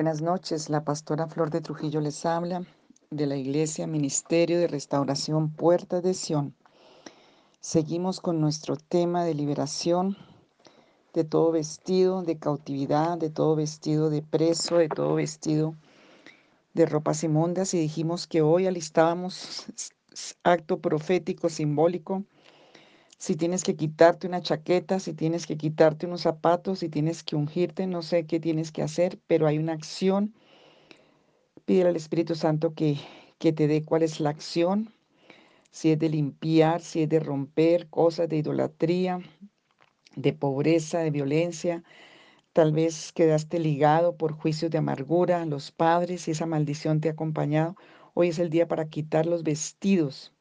Buenas 0.00 0.22
noches, 0.22 0.70
la 0.70 0.82
pastora 0.82 1.26
Flor 1.28 1.50
de 1.50 1.60
Trujillo 1.60 2.00
les 2.00 2.24
habla 2.24 2.64
de 3.10 3.26
la 3.26 3.36
Iglesia 3.36 3.86
Ministerio 3.86 4.58
de 4.58 4.66
Restauración 4.66 5.50
Puerta 5.50 6.00
de 6.00 6.14
Sion. 6.14 6.54
Seguimos 7.60 8.22
con 8.22 8.40
nuestro 8.40 8.76
tema 8.76 9.26
de 9.26 9.34
liberación 9.34 10.16
de 11.12 11.24
todo 11.24 11.52
vestido 11.52 12.22
de 12.22 12.38
cautividad, 12.38 13.18
de 13.18 13.28
todo 13.28 13.54
vestido 13.56 14.08
de 14.08 14.22
preso, 14.22 14.78
de 14.78 14.88
todo 14.88 15.16
vestido 15.16 15.74
de 16.72 16.86
ropas 16.86 17.22
inmundas 17.22 17.74
y 17.74 17.78
dijimos 17.78 18.26
que 18.26 18.40
hoy 18.40 18.66
alistábamos 18.66 19.66
acto 20.44 20.78
profético 20.78 21.50
simbólico. 21.50 22.24
Si 23.20 23.36
tienes 23.36 23.64
que 23.64 23.76
quitarte 23.76 24.26
una 24.26 24.40
chaqueta, 24.40 24.98
si 24.98 25.12
tienes 25.12 25.46
que 25.46 25.58
quitarte 25.58 26.06
unos 26.06 26.22
zapatos, 26.22 26.78
si 26.78 26.88
tienes 26.88 27.22
que 27.22 27.36
ungirte, 27.36 27.86
no 27.86 28.00
sé 28.00 28.24
qué 28.24 28.40
tienes 28.40 28.72
que 28.72 28.80
hacer, 28.80 29.20
pero 29.26 29.46
hay 29.46 29.58
una 29.58 29.74
acción. 29.74 30.34
Pídele 31.66 31.90
al 31.90 31.96
Espíritu 31.96 32.34
Santo 32.34 32.72
que, 32.72 32.96
que 33.38 33.52
te 33.52 33.66
dé 33.66 33.84
cuál 33.84 34.04
es 34.04 34.20
la 34.20 34.30
acción, 34.30 34.94
si 35.70 35.90
es 35.90 35.98
de 35.98 36.08
limpiar, 36.08 36.80
si 36.80 37.02
es 37.02 37.10
de 37.10 37.20
romper 37.20 37.90
cosas 37.90 38.26
de 38.26 38.38
idolatría, 38.38 39.20
de 40.16 40.32
pobreza, 40.32 41.00
de 41.00 41.10
violencia. 41.10 41.84
Tal 42.54 42.72
vez 42.72 43.12
quedaste 43.12 43.58
ligado 43.58 44.16
por 44.16 44.32
juicios 44.32 44.70
de 44.70 44.78
amargura, 44.78 45.44
los 45.44 45.72
padres, 45.72 46.26
y 46.26 46.30
esa 46.30 46.46
maldición 46.46 47.02
te 47.02 47.10
ha 47.10 47.12
acompañado. 47.12 47.76
Hoy 48.14 48.28
es 48.28 48.38
el 48.38 48.48
día 48.48 48.66
para 48.66 48.88
quitar 48.88 49.26
los 49.26 49.42
vestidos 49.42 50.32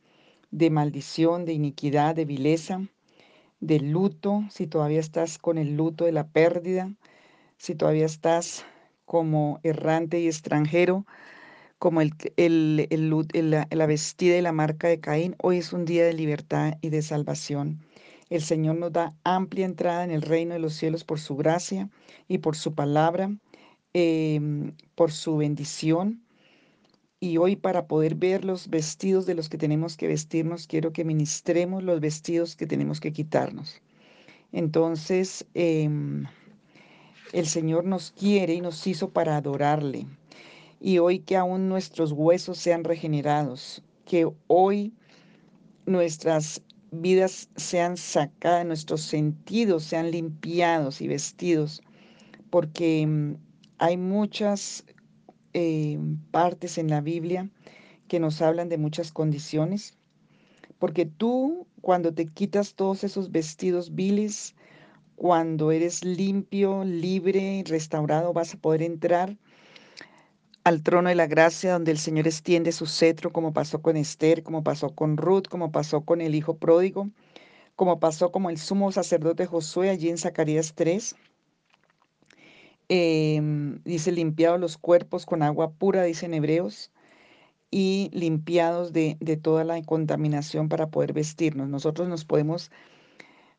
de 0.51 0.69
maldición, 0.69 1.45
de 1.45 1.53
iniquidad, 1.53 2.15
de 2.15 2.25
vileza, 2.25 2.81
de 3.59 3.79
luto, 3.79 4.43
si 4.49 4.67
todavía 4.67 4.99
estás 4.99 5.37
con 5.37 5.57
el 5.57 5.75
luto 5.75 6.05
de 6.05 6.11
la 6.11 6.27
pérdida, 6.27 6.93
si 7.57 7.75
todavía 7.75 8.05
estás 8.05 8.65
como 9.05 9.59
errante 9.63 10.19
y 10.19 10.27
extranjero, 10.27 11.05
como 11.77 12.01
el, 12.01 12.13
la, 13.71 13.85
vestida 13.85 14.37
y 14.37 14.41
la 14.41 14.51
marca 14.51 14.87
de 14.87 14.99
Caín, 14.99 15.35
hoy 15.41 15.57
es 15.57 15.71
un 15.73 15.85
día 15.85 16.05
de 16.05 16.13
libertad 16.13 16.73
y 16.81 16.89
de 16.89 17.01
salvación. 17.01 17.79
El 18.29 18.41
Señor 18.41 18.75
nos 18.75 18.91
da 18.91 19.15
amplia 19.23 19.65
entrada 19.65 20.03
en 20.03 20.11
el 20.11 20.21
reino 20.21 20.53
de 20.53 20.59
los 20.59 20.73
cielos 20.73 21.03
por 21.03 21.19
su 21.19 21.35
gracia 21.35 21.89
y 22.27 22.39
por 22.39 22.55
su 22.55 22.75
palabra, 22.75 23.31
eh, 23.93 24.39
por 24.95 25.11
su 25.11 25.37
bendición. 25.37 26.21
Y 27.21 27.37
hoy 27.37 27.57
para 27.57 27.85
poder 27.85 28.15
ver 28.15 28.45
los 28.45 28.69
vestidos 28.69 29.25
de 29.25 29.35
los 29.35 29.49
que 29.49 29.57
tenemos 29.57 29.97
que 29.97 30.07
vestirnos, 30.07 30.67
quiero 30.67 30.93
que 30.93 31.03
ministremos 31.03 31.83
los 31.83 31.99
vestidos 31.99 32.55
que 32.55 32.65
tenemos 32.65 33.01
que 33.01 33.11
quitarnos. 33.11 33.81
Entonces, 34.53 35.45
eh, 35.53 35.89
el 37.33 37.45
Señor 37.45 37.83
nos 37.83 38.11
quiere 38.11 38.53
y 38.53 38.61
nos 38.61 38.87
hizo 38.87 39.09
para 39.09 39.35
adorarle. 39.35 40.07
Y 40.79 40.99
hoy 40.99 41.19
que 41.19 41.35
aún 41.35 41.67
nuestros 41.67 42.13
huesos 42.13 42.57
sean 42.57 42.85
regenerados, 42.85 43.83
que 44.05 44.31
hoy 44.47 44.93
nuestras 45.85 46.61
vidas 46.91 47.49
sean 47.57 47.97
sacadas, 47.97 48.65
nuestros 48.65 49.01
sentidos 49.01 49.83
sean 49.83 50.09
limpiados 50.11 51.01
y 51.01 51.09
vestidos, 51.09 51.81
porque 52.49 53.05
mm, 53.05 53.35
hay 53.77 53.97
muchas 53.97 54.85
eh, 55.53 55.97
partes 56.31 56.77
en 56.77 56.89
la 56.89 57.01
Biblia 57.01 57.49
que 58.07 58.19
nos 58.19 58.41
hablan 58.41 58.69
de 58.69 58.77
muchas 58.77 59.11
condiciones, 59.11 59.97
porque 60.79 61.05
tú 61.05 61.67
cuando 61.81 62.13
te 62.13 62.27
quitas 62.27 62.73
todos 62.73 63.03
esos 63.03 63.31
vestidos 63.31 63.95
viles, 63.95 64.55
cuando 65.15 65.71
eres 65.71 66.03
limpio, 66.03 66.83
libre, 66.85 67.63
restaurado, 67.67 68.33
vas 68.33 68.53
a 68.53 68.57
poder 68.57 68.81
entrar 68.81 69.37
al 70.63 70.83
trono 70.83 71.09
de 71.09 71.15
la 71.15 71.27
gracia 71.27 71.73
donde 71.73 71.91
el 71.91 71.97
Señor 71.97 72.27
extiende 72.27 72.71
su 72.71 72.85
cetro, 72.85 73.31
como 73.31 73.53
pasó 73.53 73.81
con 73.81 73.97
Esther, 73.97 74.43
como 74.43 74.63
pasó 74.63 74.89
con 74.95 75.17
Ruth, 75.17 75.47
como 75.49 75.71
pasó 75.71 76.01
con 76.01 76.21
el 76.21 76.35
hijo 76.35 76.57
pródigo, 76.57 77.09
como 77.75 77.99
pasó 77.99 78.31
como 78.31 78.49
el 78.49 78.57
sumo 78.57 78.91
sacerdote 78.91 79.45
Josué 79.45 79.89
allí 79.89 80.09
en 80.09 80.17
Zacarías 80.17 80.73
3. 80.75 81.15
Em, 82.89 83.81
dice, 83.83 84.11
limpiados 84.11 84.59
los 84.59 84.77
cuerpos 84.77 85.25
con 85.25 85.43
agua 85.43 85.71
pura, 85.71 86.03
dicen 86.03 86.33
hebreos, 86.33 86.91
y 87.71 88.09
limpiados 88.13 88.93
de, 88.93 89.17
de 89.19 89.37
toda 89.37 89.63
la 89.63 89.81
contaminación 89.83 90.69
para 90.69 90.89
poder 90.89 91.13
vestirnos. 91.13 91.69
Nosotros 91.69 92.07
nos 92.09 92.25
podemos 92.25 92.71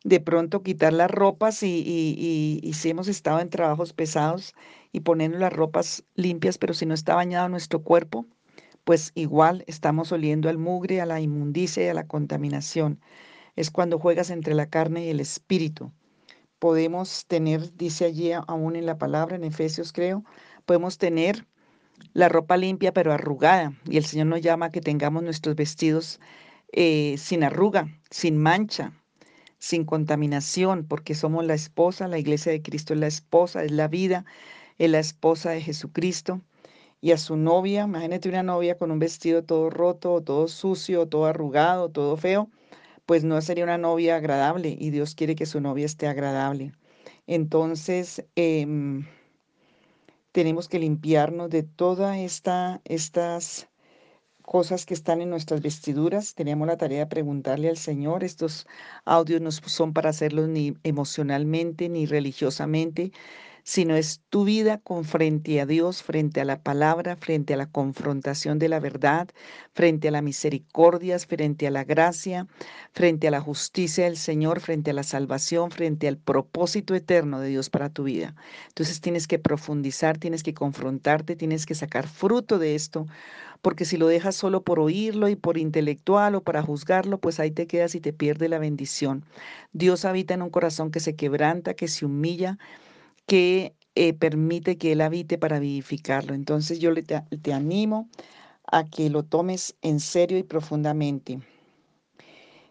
de 0.04 0.20
pronto 0.20 0.62
quitar 0.62 0.92
las 0.92 1.10
ropas 1.10 1.62
y, 1.62 1.82
y, 1.86 2.60
y, 2.62 2.72
si 2.74 2.90
hemos 2.90 3.08
estado 3.08 3.40
en 3.40 3.50
trabajos 3.50 3.92
pesados 3.92 4.54
y 4.92 5.00
ponernos 5.00 5.40
las 5.40 5.52
ropas 5.52 6.04
limpias, 6.14 6.58
pero 6.58 6.74
si 6.74 6.86
no 6.86 6.94
está 6.94 7.14
bañado 7.14 7.48
nuestro 7.48 7.82
cuerpo, 7.82 8.26
pues 8.84 9.12
igual 9.14 9.64
estamos 9.66 10.10
oliendo 10.12 10.48
al 10.48 10.58
mugre, 10.58 11.00
a 11.00 11.06
la 11.06 11.20
inmundicia 11.20 11.84
y 11.84 11.88
a 11.88 11.94
la 11.94 12.06
contaminación. 12.06 13.00
Es 13.56 13.70
cuando 13.70 13.98
juegas 13.98 14.30
entre 14.30 14.54
la 14.54 14.66
carne 14.70 15.04
y 15.06 15.10
el 15.10 15.20
espíritu 15.20 15.92
podemos 16.60 17.26
tener, 17.26 17.74
dice 17.76 18.04
allí 18.04 18.32
aún 18.32 18.76
en 18.76 18.86
la 18.86 18.98
palabra, 18.98 19.34
en 19.34 19.44
Efesios 19.44 19.92
creo, 19.92 20.24
podemos 20.66 20.98
tener 20.98 21.46
la 22.12 22.28
ropa 22.28 22.56
limpia 22.56 22.92
pero 22.92 23.12
arrugada. 23.12 23.72
Y 23.86 23.96
el 23.96 24.04
Señor 24.04 24.28
nos 24.28 24.42
llama 24.42 24.66
a 24.66 24.70
que 24.70 24.80
tengamos 24.80 25.22
nuestros 25.22 25.56
vestidos 25.56 26.20
eh, 26.72 27.16
sin 27.18 27.42
arruga, 27.42 27.88
sin 28.10 28.36
mancha, 28.36 28.92
sin 29.58 29.84
contaminación, 29.84 30.86
porque 30.86 31.14
somos 31.14 31.44
la 31.44 31.54
esposa, 31.54 32.08
la 32.08 32.18
iglesia 32.18 32.52
de 32.52 32.62
Cristo 32.62 32.94
es 32.94 33.00
la 33.00 33.08
esposa, 33.08 33.64
es 33.64 33.72
la 33.72 33.88
vida, 33.88 34.24
es 34.78 34.90
la 34.90 35.00
esposa 35.00 35.50
de 35.50 35.62
Jesucristo. 35.62 36.42
Y 37.00 37.12
a 37.12 37.18
su 37.18 37.36
novia, 37.36 37.84
imagínate 37.84 38.28
una 38.28 38.42
novia 38.42 38.76
con 38.76 38.90
un 38.90 38.98
vestido 38.98 39.42
todo 39.44 39.70
roto, 39.70 40.22
todo 40.22 40.46
sucio, 40.48 41.08
todo 41.08 41.24
arrugado, 41.24 41.90
todo 41.90 42.16
feo, 42.18 42.50
pues 43.10 43.24
no 43.24 43.42
sería 43.42 43.64
una 43.64 43.76
novia 43.76 44.14
agradable 44.14 44.76
y 44.78 44.90
Dios 44.90 45.16
quiere 45.16 45.34
que 45.34 45.44
su 45.44 45.60
novia 45.60 45.84
esté 45.84 46.06
agradable. 46.06 46.70
Entonces, 47.26 48.24
eh, 48.36 48.64
tenemos 50.30 50.68
que 50.68 50.78
limpiarnos 50.78 51.50
de 51.50 51.64
todas 51.64 52.18
esta, 52.18 52.80
estas 52.84 53.68
cosas 54.42 54.86
que 54.86 54.94
están 54.94 55.22
en 55.22 55.30
nuestras 55.30 55.60
vestiduras. 55.60 56.36
Teníamos 56.36 56.68
la 56.68 56.76
tarea 56.76 57.00
de 57.00 57.06
preguntarle 57.06 57.68
al 57.68 57.78
Señor. 57.78 58.22
Estos 58.22 58.68
audios 59.04 59.40
no 59.40 59.50
son 59.50 59.92
para 59.92 60.10
hacerlos 60.10 60.48
ni 60.48 60.76
emocionalmente 60.84 61.88
ni 61.88 62.06
religiosamente, 62.06 63.10
sino 63.64 63.96
es 63.96 64.20
tu 64.28 64.44
vida 64.44 64.78
con 64.78 65.04
frente 65.04 65.60
a 65.60 65.66
Dios, 65.66 66.02
frente 66.02 66.40
a 66.40 66.44
la 66.44 66.62
palabra, 66.62 67.16
frente 67.16 67.54
a 67.54 67.56
la 67.56 67.66
confrontación 67.66 68.58
de 68.58 68.68
la 68.68 68.80
verdad, 68.80 69.28
frente 69.72 70.08
a 70.08 70.10
la 70.10 70.22
misericordia, 70.22 71.18
frente 71.18 71.66
a 71.66 71.70
la 71.70 71.84
gracia, 71.84 72.46
frente 72.92 73.28
a 73.28 73.30
la 73.30 73.40
justicia 73.40 74.04
del 74.04 74.16
Señor, 74.16 74.60
frente 74.60 74.90
a 74.90 74.94
la 74.94 75.02
salvación, 75.02 75.70
frente 75.70 76.08
al 76.08 76.16
propósito 76.16 76.94
eterno 76.94 77.40
de 77.40 77.48
Dios 77.48 77.70
para 77.70 77.90
tu 77.90 78.04
vida. 78.04 78.34
Entonces 78.68 79.00
tienes 79.00 79.26
que 79.26 79.38
profundizar, 79.38 80.18
tienes 80.18 80.42
que 80.42 80.54
confrontarte, 80.54 81.36
tienes 81.36 81.66
que 81.66 81.74
sacar 81.74 82.08
fruto 82.08 82.58
de 82.58 82.74
esto, 82.74 83.06
porque 83.62 83.84
si 83.84 83.96
lo 83.96 84.06
dejas 84.06 84.36
solo 84.36 84.62
por 84.62 84.80
oírlo 84.80 85.28
y 85.28 85.36
por 85.36 85.58
intelectual 85.58 86.34
o 86.34 86.42
para 86.42 86.62
juzgarlo, 86.62 87.18
pues 87.18 87.40
ahí 87.40 87.50
te 87.50 87.66
quedas 87.66 87.94
y 87.94 88.00
te 88.00 88.12
pierde 88.12 88.48
la 88.48 88.58
bendición. 88.58 89.24
Dios 89.72 90.04
habita 90.04 90.34
en 90.34 90.42
un 90.42 90.50
corazón 90.50 90.90
que 90.90 91.00
se 91.00 91.14
quebranta, 91.14 91.74
que 91.74 91.88
se 91.88 92.06
humilla 92.06 92.58
que 93.30 93.76
eh, 93.94 94.12
permite 94.12 94.76
que 94.76 94.90
Él 94.90 95.00
habite 95.00 95.38
para 95.38 95.60
vivificarlo. 95.60 96.34
Entonces 96.34 96.80
yo 96.80 96.92
te, 96.92 97.22
te 97.40 97.52
animo 97.52 98.08
a 98.66 98.90
que 98.90 99.08
lo 99.08 99.22
tomes 99.22 99.76
en 99.82 100.00
serio 100.00 100.36
y 100.36 100.42
profundamente. 100.42 101.38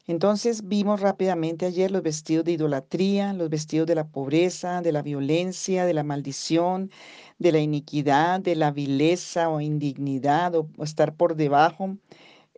Entonces 0.05 0.67
vimos 0.67 0.99
rápidamente 0.99 1.65
ayer 1.65 1.91
los 1.91 2.03
vestidos 2.03 2.43
de 2.43 2.51
idolatría, 2.51 3.31
los 3.31 3.49
vestidos 3.49 3.87
de 3.87 3.95
la 3.95 4.09
pobreza, 4.09 4.81
de 4.81 4.91
la 4.91 5.01
violencia, 5.01 5.85
de 5.85 5.93
la 5.93 6.03
maldición, 6.03 6.91
de 7.37 7.53
la 7.53 7.59
iniquidad, 7.59 8.41
de 8.41 8.57
la 8.57 8.71
vileza 8.71 9.47
o 9.47 9.61
indignidad 9.61 10.55
o, 10.55 10.67
estar 10.83 11.15
por 11.15 11.37
debajo, 11.37 11.95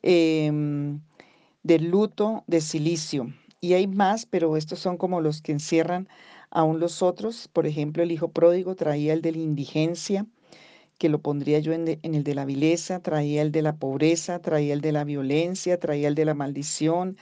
eh, 0.02 0.52
del 1.62 1.92
luto, 1.92 2.44
de 2.48 2.62
silicio. 2.62 3.32
Y 3.60 3.74
hay 3.74 3.86
más, 3.86 4.26
pero 4.26 4.58
estos 4.58 4.80
son 4.80 4.98
como 4.98 5.22
los 5.22 5.44
que 5.44 5.52
encierran 5.52 6.08
Aún 6.52 6.82
los 6.82 7.02
otros, 7.02 7.48
por 7.48 7.66
ejemplo, 7.66 8.04
el 8.04 8.12
hijo 8.12 8.28
pródigo 8.30 8.76
traía 8.76 9.14
el 9.14 9.22
de 9.22 9.32
la 9.32 9.38
indigencia, 9.38 10.28
que 10.98 11.08
lo 11.10 11.20
pondría 11.20 11.60
yo 11.60 11.74
en, 11.74 11.88
el 11.88 12.24
de 12.24 12.36
la 12.36 12.46
vileza, 12.46 13.00
traía 13.00 13.42
el 13.42 13.52
de 13.54 13.62
la 13.62 13.78
pobreza, 13.78 14.40
traía 14.40 14.74
el 14.74 14.82
de 14.82 14.92
la 14.92 15.06
violencia, 15.06 15.80
traía 15.80 16.10
el 16.10 16.16
de 16.16 16.26
la 16.26 16.34
maldición, 16.34 17.18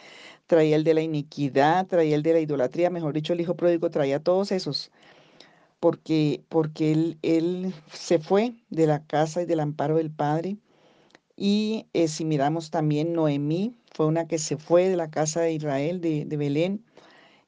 traía 0.48 0.76
el 0.76 0.84
de 0.84 0.96
la 0.96 1.02
iniquidad, 1.02 1.86
traía 1.88 2.16
el 2.16 2.24
de 2.24 2.34
la 2.34 2.40
idolatría, 2.40 2.90
mejor 2.90 3.14
dicho, 3.14 3.34
el 3.34 3.42
hijo 3.42 3.56
pródigo 3.56 3.92
traía 3.92 4.20
todos 4.20 4.52
esos, 4.52 4.92
porque, 5.80 6.42
porque 6.50 6.92
él, 7.22 7.74
se 7.94 8.20
fue 8.20 8.56
de 8.72 8.88
la 8.88 9.06
casa 9.06 9.44
y 9.44 9.46
del 9.46 9.60
amparo 9.60 9.98
del 9.98 10.12
Padre. 10.12 10.58
Y 11.38 11.86
eh, 11.94 12.08
si 12.08 12.26
miramos 12.26 12.72
también 12.72 13.14
Noemí, 13.14 13.76
fue 13.94 14.08
una 14.08 14.28
que 14.28 14.40
se 14.40 14.58
fue 14.58 14.90
de 14.90 14.98
la 14.98 15.10
casa 15.10 15.42
de 15.42 15.54
Israel, 15.54 16.02
de 16.02 16.38
Belén, 16.38 16.84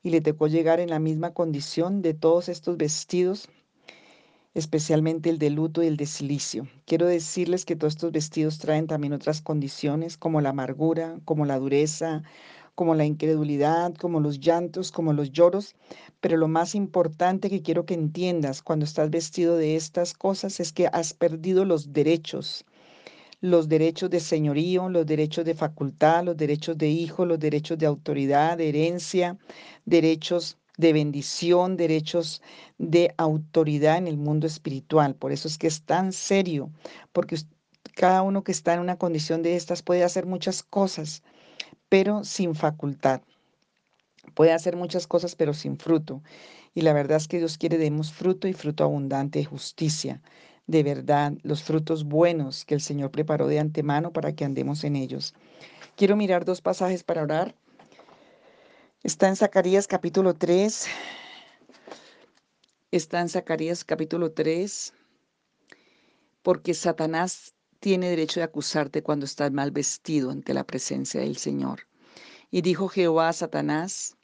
y 0.04 0.10
le 0.10 0.22
tocó 0.22 0.48
llegar 0.48 0.80
en 0.80 0.90
la 0.90 1.00
misma 1.00 1.34
condición 1.34 2.02
de 2.02 2.14
todos 2.14 2.50
estos 2.50 2.78
vestidos. 2.78 3.50
especialmente 4.54 5.30
el 5.30 5.38
de 5.40 5.50
luto 5.50 5.84
y 5.84 5.88
el 5.88 5.98
de 5.98 6.06
silicio. 6.06 6.68
Quiero 6.86 7.06
decirles 7.08 7.66
que 7.66 7.76
todos 7.76 7.94
estos 7.94 8.12
vestidos 8.12 8.60
traen 8.60 8.88
también 8.88 9.14
otras 9.14 9.42
condiciones, 9.42 10.18
como 10.18 10.42
la 10.42 10.50
amargura, 10.50 11.20
como 11.26 11.46
la 11.46 11.58
dureza, 11.60 12.24
como 12.76 12.96
la 12.96 13.06
incredulidad, 13.06 13.94
como 13.96 14.20
los 14.20 14.40
llantos, 14.40 14.92
como 14.92 15.14
los 15.14 15.32
lloros, 15.32 15.76
pero 16.22 16.38
lo 16.38 16.48
más 16.48 16.76
importante 16.76 17.50
que 17.50 17.62
quiero 17.62 17.86
que 17.86 17.94
entiendas 17.94 18.62
cuando 18.62 18.86
estás 18.86 19.10
vestido 19.10 19.56
de 19.58 19.76
estas 19.76 20.14
cosas 20.14 20.60
es 20.60 20.74
que 20.74 20.88
has 20.88 21.14
perdido 21.14 21.66
los 21.66 21.94
derechos, 21.94 22.66
los 23.42 23.68
derechos 23.68 24.10
de 24.12 24.20
señorío, 24.20 24.88
los 24.88 25.06
derechos 25.06 25.44
de 25.46 25.56
facultad, 25.56 26.24
los 26.24 26.38
derechos 26.38 26.78
de 26.78 26.88
hijo, 26.90 27.26
los 27.26 27.40
derechos 27.40 27.78
de 27.78 27.88
autoridad, 27.88 28.58
de 28.58 28.70
herencia, 28.70 29.38
derechos 29.84 30.58
de 30.78 30.94
bendición, 30.94 31.76
derechos 31.76 32.42
de 32.78 33.14
autoridad 33.18 33.98
en 33.98 34.08
el 34.08 34.18
mundo 34.18 34.48
espiritual. 34.48 35.16
Por 35.16 35.32
eso 35.32 35.48
es 35.48 35.58
que 35.58 35.68
es 35.68 35.82
tan 35.84 36.14
serio, 36.14 36.72
porque 37.12 37.38
cada 37.96 38.22
uno 38.22 38.44
que 38.44 38.52
está 38.52 38.76
en 38.76 38.80
una 38.80 38.98
condición 38.98 39.42
de 39.42 39.56
estas 39.56 39.82
puede 39.82 40.04
hacer 40.04 40.26
muchas 40.28 40.62
cosas, 40.64 41.24
pero 41.90 42.24
sin 42.24 42.56
facultad. 42.56 43.22
Puede 44.36 44.54
hacer 44.54 44.76
muchas 44.78 45.08
cosas, 45.08 45.36
pero 45.36 45.54
sin 45.54 45.78
fruto. 45.78 46.22
Y 46.74 46.82
la 46.82 46.94
verdad 46.94 47.18
es 47.18 47.28
que 47.28 47.40
Dios 47.40 47.58
quiere 47.58 47.78
demos 47.78 48.14
fruto 48.14 48.48
y 48.48 48.54
fruto 48.54 48.84
abundante 48.84 49.40
de 49.40 49.46
justicia. 49.46 50.22
De 50.72 50.84
verdad, 50.84 51.34
los 51.44 51.64
frutos 51.64 52.06
buenos 52.06 52.64
que 52.64 52.74
el 52.74 52.80
Señor 52.80 53.12
preparó 53.12 53.48
de 53.48 53.60
antemano 53.60 54.14
para 54.14 54.34
que 54.34 54.46
andemos 54.46 54.86
en 54.86 54.96
ellos. 54.96 55.34
Quiero 55.98 56.16
mirar 56.16 56.46
dos 56.46 56.62
pasajes 56.62 57.04
para 57.04 57.24
orar. 57.24 57.56
Está 59.04 59.28
en 59.28 59.36
Zacarías 59.36 59.86
capítulo 59.86 60.34
3. 60.34 60.88
Está 62.90 63.20
en 63.20 63.28
Zacarías 63.28 63.84
capítulo 63.84 64.32
3. 64.32 64.94
Porque 66.42 66.74
Satanás 66.74 67.54
tiene 67.82 68.10
derecho 68.10 68.40
de 68.40 68.46
acusarte 68.46 69.04
cuando 69.04 69.26
estás 69.26 69.52
mal 69.52 69.72
vestido 69.72 70.32
ante 70.32 70.54
la 70.54 70.64
presencia 70.64 71.20
del 71.20 71.36
Señor. 71.36 71.82
Y 72.50 72.62
dijo 72.62 72.88
Jehová 72.88 73.28
a 73.28 73.34
Satanás, 73.34 74.16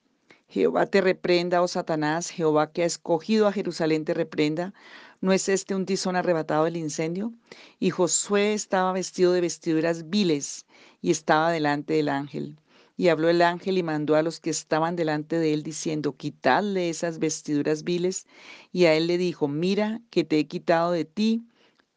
Jehová 0.50 0.86
te 0.86 1.02
reprenda, 1.02 1.62
oh 1.62 1.68
Satanás, 1.68 2.30
Jehová 2.30 2.72
que 2.72 2.84
ha 2.84 2.86
escogido 2.86 3.48
a 3.48 3.52
Jerusalén 3.52 4.06
te 4.06 4.14
reprenda. 4.14 4.74
¿No 5.20 5.34
es 5.34 5.50
este 5.50 5.74
un 5.74 5.86
tizón 5.86 6.16
arrebatado 6.16 6.66
del 6.66 6.78
incendio? 6.78 7.34
Y 7.80 7.90
Josué 7.90 8.54
estaba 8.54 8.92
vestido 8.94 9.34
de 9.34 9.42
vestiduras 9.42 10.10
viles 10.10 10.68
y 11.02 11.10
estaba 11.10 11.52
delante 11.52 11.96
del 11.96 12.10
ángel. 12.10 12.60
Y 12.96 13.08
habló 13.10 13.30
el 13.30 13.42
ángel 13.42 13.78
y 13.78 13.84
mandó 13.84 14.16
a 14.16 14.22
los 14.22 14.40
que 14.40 14.52
estaban 14.52 14.96
delante 14.96 15.40
de 15.40 15.54
él 15.54 15.64
diciendo, 15.64 16.16
quitadle 16.16 16.90
esas 16.90 17.18
vestiduras 17.20 17.84
viles. 17.84 18.28
Y 18.72 18.86
a 18.86 18.94
él 18.94 19.08
le 19.08 19.18
dijo, 19.18 19.48
mira 19.48 20.02
que 20.12 20.24
te 20.24 20.38
he 20.40 20.48
quitado 20.48 20.92
de 20.92 21.06
ti 21.06 21.48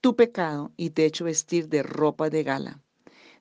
tu 0.00 0.16
pecado 0.16 0.72
y 0.76 0.90
te 0.90 1.02
he 1.02 1.06
hecho 1.06 1.24
vestir 1.24 1.68
de 1.68 1.82
ropa 1.82 2.30
de 2.30 2.42
gala. 2.42 2.82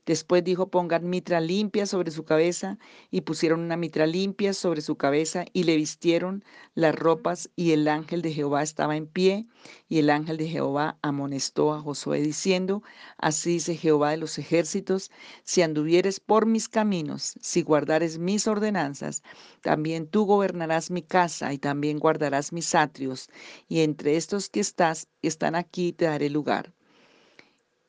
Después 0.05 0.43
dijo, 0.43 0.69
pongan 0.69 1.09
mitra 1.09 1.39
limpia 1.39 1.85
sobre 1.85 2.11
su 2.11 2.23
cabeza, 2.23 2.77
y 3.11 3.21
pusieron 3.21 3.59
una 3.59 3.77
mitra 3.77 4.07
limpia 4.07 4.53
sobre 4.53 4.81
su 4.81 4.95
cabeza, 4.95 5.45
y 5.53 5.63
le 5.63 5.75
vistieron 5.75 6.43
las 6.73 6.95
ropas, 6.95 7.49
y 7.55 7.71
el 7.71 7.87
ángel 7.87 8.21
de 8.21 8.33
Jehová 8.33 8.63
estaba 8.63 8.95
en 8.95 9.07
pie, 9.07 9.47
y 9.87 9.99
el 9.99 10.09
ángel 10.09 10.37
de 10.37 10.47
Jehová 10.47 10.97
amonestó 11.01 11.73
a 11.73 11.81
Josué, 11.81 12.21
diciendo, 12.21 12.81
Así 13.17 13.53
dice 13.53 13.75
Jehová 13.75 14.11
de 14.11 14.17
los 14.17 14.37
ejércitos, 14.37 15.11
si 15.43 15.61
anduvieres 15.61 16.19
por 16.19 16.45
mis 16.45 16.69
caminos, 16.69 17.35
si 17.41 17.61
guardares 17.61 18.17
mis 18.19 18.47
ordenanzas, 18.47 19.23
también 19.61 20.07
tú 20.07 20.25
gobernarás 20.25 20.91
mi 20.91 21.03
casa, 21.03 21.53
y 21.53 21.57
también 21.57 21.99
guardarás 21.99 22.53
mis 22.53 22.73
atrios, 22.73 23.29
y 23.67 23.81
entre 23.81 24.15
estos 24.17 24.49
que 24.49 24.59
estás, 24.59 25.07
están 25.21 25.55
aquí, 25.55 25.93
te 25.93 26.05
daré 26.05 26.29
lugar. 26.29 26.73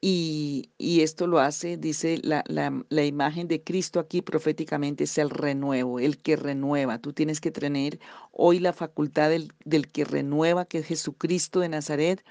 Y, 0.02 0.70
esto 0.78 1.26
lo 1.26 1.40
hace, 1.40 1.76
dice 1.76 2.20
la, 2.22 2.42
la, 2.46 3.04
imagen 3.04 3.48
de 3.48 3.62
Cristo 3.62 4.00
aquí 4.00 4.22
proféticamente, 4.22 5.04
es 5.04 5.18
el 5.18 5.30
renuevo, 5.30 6.00
el 6.00 6.18
que 6.18 6.36
renueva. 6.36 6.98
Tú 6.98 7.12
tienes 7.12 7.40
que 7.40 7.50
tener 7.50 8.00
hoy 8.32 8.60
la 8.60 8.72
facultad 8.72 9.30
del, 9.30 9.52
del 9.64 9.88
que 9.88 10.04
renueva, 10.04 10.64
que 10.64 10.78
es 10.78 10.86
Jesucristo 10.86 11.60
de 11.60 11.68
Nazaret, 11.70 12.24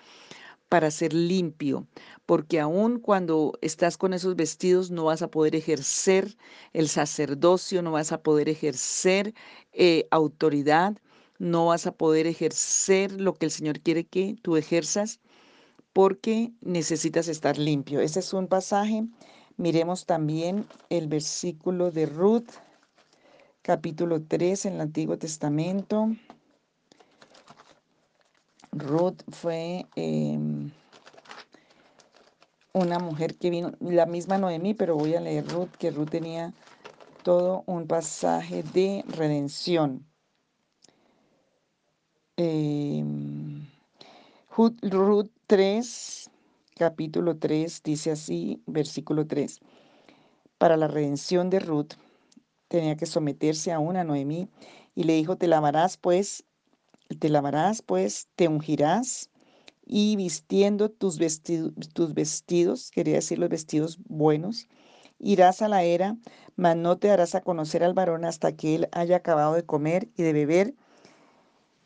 para 0.69 0.91
ser 0.91 1.13
limpio, 1.13 1.87
porque 2.25 2.59
aun 2.59 2.99
cuando 2.99 3.57
estás 3.61 3.97
con 3.97 4.13
esos 4.13 4.35
vestidos 4.35 4.91
no 4.91 5.05
vas 5.05 5.21
a 5.23 5.31
poder 5.31 5.55
ejercer 5.55 6.37
el 6.73 6.89
sacerdocio, 6.89 7.81
no 7.81 7.91
vas 7.91 8.11
a 8.11 8.21
poder 8.21 8.49
ejercer 8.49 9.33
eh, 9.73 10.07
autoridad, 10.11 10.97
no 11.39 11.67
vas 11.67 11.87
a 11.87 11.93
poder 11.93 12.27
ejercer 12.27 13.19
lo 13.19 13.33
que 13.33 13.45
el 13.45 13.51
Señor 13.51 13.79
quiere 13.81 14.05
que 14.05 14.35
tú 14.41 14.57
ejerzas 14.57 15.19
porque 15.93 16.51
necesitas 16.61 17.27
estar 17.27 17.57
limpio. 17.57 17.99
Ese 17.99 18.19
es 18.19 18.33
un 18.33 18.47
pasaje. 18.47 19.03
Miremos 19.57 20.05
también 20.05 20.65
el 20.89 21.07
versículo 21.07 21.91
de 21.91 22.05
Ruth, 22.05 22.49
capítulo 23.61 24.21
3 24.21 24.65
en 24.65 24.73
el 24.75 24.81
Antiguo 24.81 25.17
Testamento. 25.17 26.09
Ruth 28.71 29.21
fue 29.29 29.87
em, 29.95 30.71
una 32.73 32.99
mujer 32.99 33.35
que 33.35 33.49
vino, 33.49 33.73
la 33.79 34.05
misma 34.05 34.37
Noemí, 34.37 34.73
pero 34.75 34.95
voy 34.95 35.15
a 35.15 35.21
leer 35.21 35.47
Ruth, 35.47 35.71
que 35.77 35.91
Ruth 35.91 36.09
tenía 36.11 36.53
todo 37.23 37.63
un 37.65 37.87
pasaje 37.87 38.63
de 38.63 39.03
redención. 39.07 40.05
Em, 42.37 43.67
Ruth 44.55 45.29
3, 45.49 46.29
capítulo 46.77 47.39
3, 47.39 47.81
dice 47.83 48.11
así, 48.11 48.61
versículo 48.67 49.25
3. 49.25 49.59
Para 50.59 50.77
la 50.77 50.87
redención 50.87 51.49
de 51.49 51.59
Ruth 51.59 51.93
tenía 52.67 52.95
que 52.95 53.07
someterse 53.07 53.71
a 53.71 53.79
una 53.79 54.03
Noemí 54.03 54.47
y 54.93 55.05
le 55.05 55.13
dijo, 55.13 55.37
te 55.37 55.47
lavarás 55.47 55.97
pues, 55.97 56.45
te 57.17 57.29
lavarás 57.29 57.81
pues, 57.81 58.27
te 58.35 58.47
ungirás 58.47 59.31
y 59.87 60.17
vistiendo 60.17 60.91
tus, 60.91 61.17
tus 61.93 62.13
vestidos, 62.13 62.91
quería 62.91 63.15
decir 63.15 63.39
los 63.39 63.49
vestidos 63.49 63.97
buenos, 64.07 64.67
irás 65.17 65.63
a 65.63 65.67
la 65.67 65.81
era, 65.81 66.15
mas 66.57 66.77
no 66.77 66.99
te 66.99 67.07
darás 67.07 67.33
a 67.33 67.41
conocer 67.41 67.83
al 67.83 67.95
varón 67.95 68.23
hasta 68.23 68.55
que 68.55 68.75
él 68.75 68.89
haya 68.91 69.15
acabado 69.15 69.55
de 69.55 69.65
comer 69.65 70.09
y 70.15 70.21
de 70.21 70.33
beber 70.33 70.75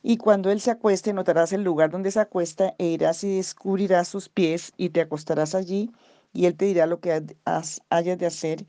y 0.05 0.17
cuando 0.17 0.51
él 0.51 0.59
se 0.59 0.69
acueste, 0.69 1.13
notarás 1.13 1.53
el 1.53 1.63
lugar 1.63 1.89
donde 1.89 2.11
se 2.11 2.19
acuesta 2.19 2.75
e 2.77 2.87
irás 2.87 3.23
y 3.23 3.37
descubrirás 3.37 4.09
sus 4.09 4.27
pies 4.27 4.73
y 4.75 4.89
te 4.89 4.99
acostarás 4.99 5.55
allí 5.55 5.91
y 6.33 6.45
él 6.45 6.57
te 6.57 6.65
dirá 6.65 6.87
lo 6.87 6.99
que 6.99 7.23
hayas 7.45 8.17
de 8.19 8.25
hacer. 8.25 8.65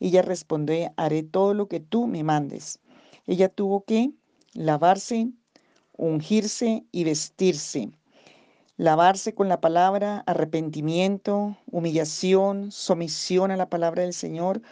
Y 0.00 0.08
ella 0.08 0.22
respondió, 0.22 0.90
haré 0.96 1.22
todo 1.24 1.52
lo 1.52 1.68
que 1.68 1.80
tú 1.80 2.06
me 2.06 2.24
mandes. 2.24 2.78
Ella 3.26 3.50
tuvo 3.50 3.84
que 3.84 4.12
lavarse, 4.54 5.28
ungirse 5.92 6.86
y 6.90 7.04
vestirse. 7.04 7.90
Lavarse 8.78 9.34
con 9.34 9.48
la 9.50 9.60
palabra, 9.60 10.22
arrepentimiento, 10.26 11.58
humillación, 11.70 12.72
sumisión 12.72 13.50
a 13.50 13.58
la 13.58 13.68
palabra 13.68 14.04
del 14.04 14.14
Señor. 14.14 14.62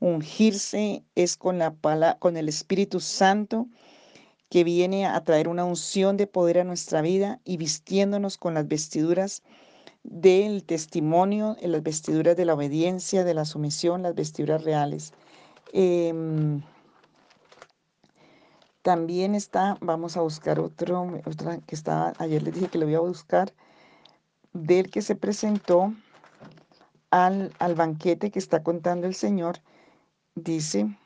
Ungirse 0.00 1.04
es 1.16 1.36
con, 1.36 1.58
la, 1.58 1.74
con 2.18 2.38
el 2.38 2.48
Espíritu 2.48 2.98
Santo 3.00 3.66
que 4.48 4.64
viene 4.64 5.06
a 5.06 5.22
traer 5.24 5.48
una 5.48 5.64
unción 5.64 6.16
de 6.16 6.26
poder 6.26 6.58
a 6.58 6.64
nuestra 6.64 7.00
vida 7.02 7.40
y 7.44 7.56
vistiéndonos 7.56 8.38
con 8.38 8.54
las 8.54 8.68
vestiduras 8.68 9.42
del 10.04 10.64
testimonio, 10.64 11.56
en 11.60 11.72
las 11.72 11.82
vestiduras 11.82 12.36
de 12.36 12.44
la 12.44 12.54
obediencia, 12.54 13.24
de 13.24 13.34
la 13.34 13.44
sumisión, 13.44 14.02
las 14.02 14.14
vestiduras 14.14 14.62
reales. 14.62 15.12
Em, 15.72 16.62
también 18.82 19.34
está, 19.34 19.76
vamos 19.80 20.16
a 20.16 20.20
buscar 20.20 20.60
otro, 20.60 21.20
otra 21.26 21.58
que 21.58 21.74
estaba, 21.74 22.12
ayer 22.18 22.42
les 22.42 22.54
dije 22.54 22.68
que 22.68 22.78
lo 22.78 22.86
voy 22.86 22.94
a 22.94 23.00
buscar, 23.00 23.52
del 24.52 24.90
que 24.90 25.02
se 25.02 25.16
presentó 25.16 25.92
al, 27.10 27.52
al 27.58 27.74
banquete 27.74 28.30
que 28.30 28.38
está 28.38 28.62
contando 28.62 29.08
el 29.08 29.14
Señor, 29.14 29.58
dice, 30.36 30.96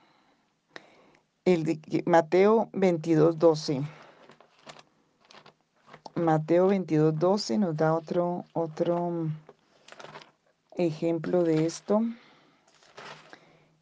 el 1.47 1.65
de 1.65 2.03
Mateo 2.07 2.69
22, 2.75 3.39
12. 3.39 3.83
Mateo 6.15 6.67
22, 6.69 7.19
12 7.19 7.59
nos 7.59 7.77
da 7.77 7.95
otro, 7.95 8.45
otro 8.53 9.31
ejemplo 10.77 11.43
de 11.43 11.65
esto. 11.65 12.03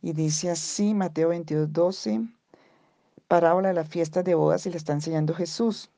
Y 0.00 0.12
dice 0.12 0.50
así, 0.50 0.94
Mateo 0.94 1.30
22, 1.30 1.72
12, 1.72 2.28
parábola 3.26 3.68
de 3.68 3.74
la 3.74 3.84
fiesta 3.84 4.22
de 4.22 4.36
bodas 4.36 4.64
y 4.66 4.70
le 4.70 4.76
está 4.76 4.92
enseñando 4.92 5.34
Jesús. 5.34 5.90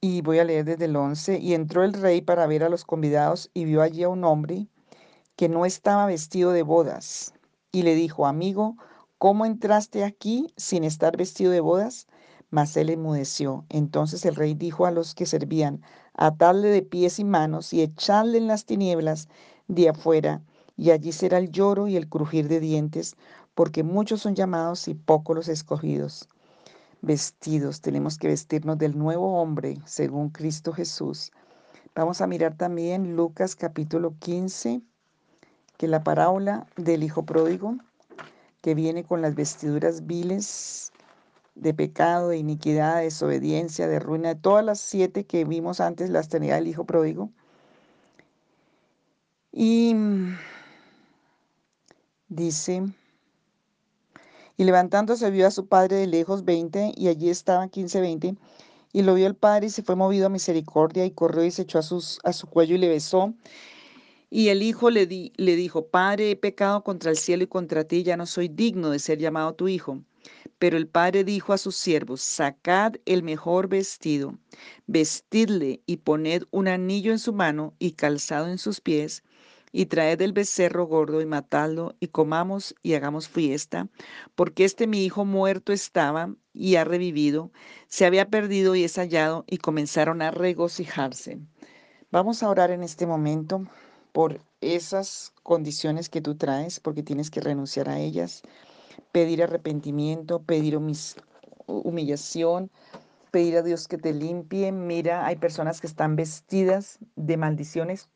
Y 0.00 0.22
voy 0.22 0.38
a 0.38 0.44
leer 0.44 0.64
desde 0.64 0.84
el 0.84 0.94
11. 0.94 1.40
Y 1.40 1.54
entró 1.54 1.82
el 1.82 1.94
rey 1.94 2.20
para 2.20 2.46
ver 2.46 2.62
a 2.62 2.68
los 2.68 2.84
convidados 2.84 3.50
y 3.52 3.64
vio 3.64 3.82
allí 3.82 4.04
a 4.04 4.08
un 4.08 4.24
hombre 4.24 4.68
que 5.34 5.48
no 5.48 5.66
estaba 5.66 6.06
vestido 6.06 6.52
de 6.52 6.62
bodas 6.62 7.34
y 7.72 7.82
le 7.82 7.94
dijo, 7.94 8.26
amigo, 8.26 8.76
¿cómo 9.18 9.46
entraste 9.46 10.04
aquí 10.04 10.52
sin 10.56 10.84
estar 10.84 11.16
vestido 11.16 11.52
de 11.52 11.60
bodas? 11.60 12.06
Mas 12.50 12.76
él 12.76 12.90
enmudeció. 12.90 13.64
Entonces 13.68 14.24
el 14.24 14.34
rey 14.34 14.54
dijo 14.54 14.86
a 14.86 14.90
los 14.90 15.14
que 15.14 15.26
servían, 15.26 15.82
atadle 16.14 16.68
de 16.68 16.82
pies 16.82 17.18
y 17.18 17.24
manos 17.24 17.72
y 17.72 17.82
echadle 17.82 18.38
en 18.38 18.46
las 18.46 18.64
tinieblas 18.64 19.28
de 19.68 19.88
afuera, 19.88 20.42
y 20.76 20.90
allí 20.90 21.12
será 21.12 21.38
el 21.38 21.50
lloro 21.50 21.88
y 21.88 21.96
el 21.96 22.08
crujir 22.08 22.48
de 22.48 22.58
dientes, 22.58 23.14
porque 23.54 23.82
muchos 23.82 24.22
son 24.22 24.34
llamados 24.34 24.88
y 24.88 24.94
pocos 24.94 25.36
los 25.36 25.48
escogidos. 25.48 26.28
Vestidos, 27.02 27.80
tenemos 27.80 28.18
que 28.18 28.28
vestirnos 28.28 28.78
del 28.78 28.98
nuevo 28.98 29.40
hombre, 29.40 29.78
según 29.84 30.30
Cristo 30.30 30.72
Jesús. 30.72 31.30
Vamos 31.94 32.20
a 32.20 32.26
mirar 32.26 32.56
también 32.56 33.16
Lucas 33.16 33.56
capítulo 33.56 34.14
15, 34.18 34.82
que 35.80 35.88
la 35.88 36.04
parábola 36.04 36.66
del 36.76 37.02
Hijo 37.02 37.24
Pródigo, 37.24 37.74
que 38.60 38.74
viene 38.74 39.02
con 39.02 39.22
las 39.22 39.34
vestiduras 39.34 40.06
viles 40.06 40.92
de 41.54 41.72
pecado, 41.72 42.28
de 42.28 42.36
iniquidad, 42.36 42.98
de 42.98 43.04
desobediencia, 43.04 43.88
de 43.88 43.98
ruina, 43.98 44.34
de 44.34 44.34
todas 44.34 44.62
las 44.62 44.78
siete 44.78 45.24
que 45.24 45.46
vimos 45.46 45.80
antes, 45.80 46.10
las 46.10 46.28
tenía 46.28 46.58
el 46.58 46.68
Hijo 46.68 46.84
Pródigo. 46.84 47.30
Y 49.52 49.96
dice, 52.28 52.82
y 54.58 54.64
levantándose 54.64 55.30
vio 55.30 55.46
a 55.46 55.50
su 55.50 55.66
padre 55.66 55.96
de 55.96 56.08
lejos 56.08 56.44
veinte, 56.44 56.92
y 56.94 57.08
allí 57.08 57.30
estaban 57.30 57.70
quince, 57.70 58.02
veinte, 58.02 58.36
y 58.92 59.00
lo 59.00 59.14
vio 59.14 59.26
el 59.26 59.34
padre 59.34 59.68
y 59.68 59.70
se 59.70 59.82
fue 59.82 59.96
movido 59.96 60.26
a 60.26 60.28
misericordia, 60.28 61.06
y 61.06 61.12
corrió 61.12 61.42
y 61.42 61.50
se 61.50 61.62
echó 61.62 61.78
a, 61.78 61.82
sus, 61.82 62.20
a 62.22 62.34
su 62.34 62.48
cuello 62.48 62.74
y 62.74 62.78
le 62.78 62.88
besó. 62.90 63.32
Y 64.32 64.48
el 64.48 64.62
hijo 64.62 64.90
le, 64.90 65.06
di, 65.06 65.32
le 65.36 65.56
dijo, 65.56 65.88
Padre, 65.88 66.30
he 66.30 66.36
pecado 66.36 66.84
contra 66.84 67.10
el 67.10 67.16
cielo 67.16 67.42
y 67.42 67.48
contra 67.48 67.82
ti, 67.82 68.04
ya 68.04 68.16
no 68.16 68.26
soy 68.26 68.46
digno 68.46 68.90
de 68.90 69.00
ser 69.00 69.18
llamado 69.18 69.54
tu 69.54 69.66
hijo. 69.66 70.04
Pero 70.58 70.76
el 70.76 70.86
padre 70.86 71.24
dijo 71.24 71.52
a 71.52 71.58
sus 71.58 71.74
siervos, 71.74 72.20
sacad 72.20 72.94
el 73.06 73.22
mejor 73.24 73.68
vestido, 73.68 74.38
vestidle 74.86 75.82
y 75.84 75.96
poned 75.96 76.44
un 76.50 76.68
anillo 76.68 77.10
en 77.10 77.18
su 77.18 77.32
mano 77.32 77.74
y 77.78 77.92
calzado 77.92 78.46
en 78.48 78.58
sus 78.58 78.80
pies, 78.80 79.24
y 79.72 79.86
traed 79.86 80.20
el 80.20 80.32
becerro 80.32 80.86
gordo 80.86 81.20
y 81.20 81.26
matadlo, 81.26 81.96
y 81.98 82.08
comamos 82.08 82.74
y 82.82 82.94
hagamos 82.94 83.28
fiesta, 83.28 83.88
porque 84.34 84.64
este 84.64 84.86
mi 84.86 85.04
hijo 85.04 85.24
muerto 85.24 85.72
estaba 85.72 86.34
y 86.52 86.76
ha 86.76 86.84
revivido, 86.84 87.50
se 87.88 88.04
había 88.04 88.28
perdido 88.28 88.74
y 88.74 88.84
es 88.84 88.96
hallado, 88.96 89.44
y 89.48 89.58
comenzaron 89.58 90.22
a 90.22 90.30
regocijarse. 90.30 91.40
Vamos 92.10 92.42
a 92.42 92.48
orar 92.48 92.70
en 92.70 92.82
este 92.82 93.06
momento 93.06 93.66
por 94.12 94.40
esas 94.60 95.32
condiciones 95.42 96.08
que 96.08 96.20
tú 96.20 96.36
traes, 96.36 96.80
porque 96.80 97.02
tienes 97.02 97.30
que 97.30 97.40
renunciar 97.40 97.88
a 97.88 97.98
ellas, 97.98 98.42
pedir 99.12 99.42
arrepentimiento, 99.42 100.42
pedir 100.42 100.78
humillación, 101.66 102.70
pedir 103.30 103.56
a 103.56 103.62
Dios 103.62 103.88
que 103.88 103.98
te 103.98 104.12
limpie. 104.12 104.72
Mira, 104.72 105.26
hay 105.26 105.36
personas 105.36 105.80
que 105.80 105.86
están 105.86 106.16
vestidas 106.16 106.98
de 107.16 107.36
maldiciones 107.36 108.08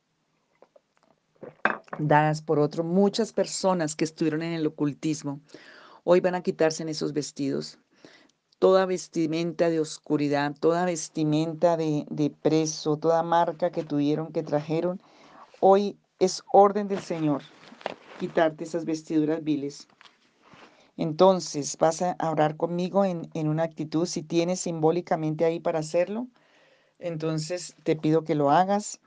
dadas 1.99 2.43
por 2.43 2.59
otro. 2.59 2.85
Muchas 2.85 3.33
personas 3.33 3.97
que 3.97 4.05
estuvieron 4.05 4.43
en 4.43 4.53
el 4.53 4.67
ocultismo 4.67 5.41
hoy 6.05 6.21
van 6.21 6.35
a 6.35 6.43
quitarse 6.43 6.83
en 6.83 6.89
esos 6.89 7.13
vestidos. 7.13 7.79
Toda 8.59 8.87
vestimenta 8.87 9.69
de 9.69 9.81
oscuridad, 9.81 10.55
toda 10.59 10.85
vestimenta 10.85 11.77
de, 11.77 12.07
de 12.09 12.31
preso, 12.31 12.97
toda 12.97 13.23
marca 13.23 13.71
que 13.71 13.83
tuvieron, 13.83 14.33
que 14.33 14.43
trajeron, 14.43 15.03
hoy 15.67 15.97
es 16.19 16.43
orden 16.53 16.89
del 16.89 17.01
Señor 17.01 17.41
quitarte 18.21 18.65
esas 18.65 18.85
vestiduras 18.85 19.43
viles. 19.43 19.89
Entonces 20.99 21.79
vas 21.79 22.03
a 22.03 22.17
orar 22.31 22.59
conmigo 22.59 23.07
en, 23.07 23.31
en, 23.33 23.49
una 23.49 23.63
actitud, 23.63 24.05
si 24.05 24.23
tienes 24.23 24.61
simbólicamente 24.61 25.47
ahí 25.47 25.61
para 25.61 25.79
hacerlo, 25.79 26.29
entonces 26.99 27.77
te 27.83 27.97
pido 27.97 28.25
que 28.25 28.35
lo 28.35 28.51
hagas. 28.51 29.01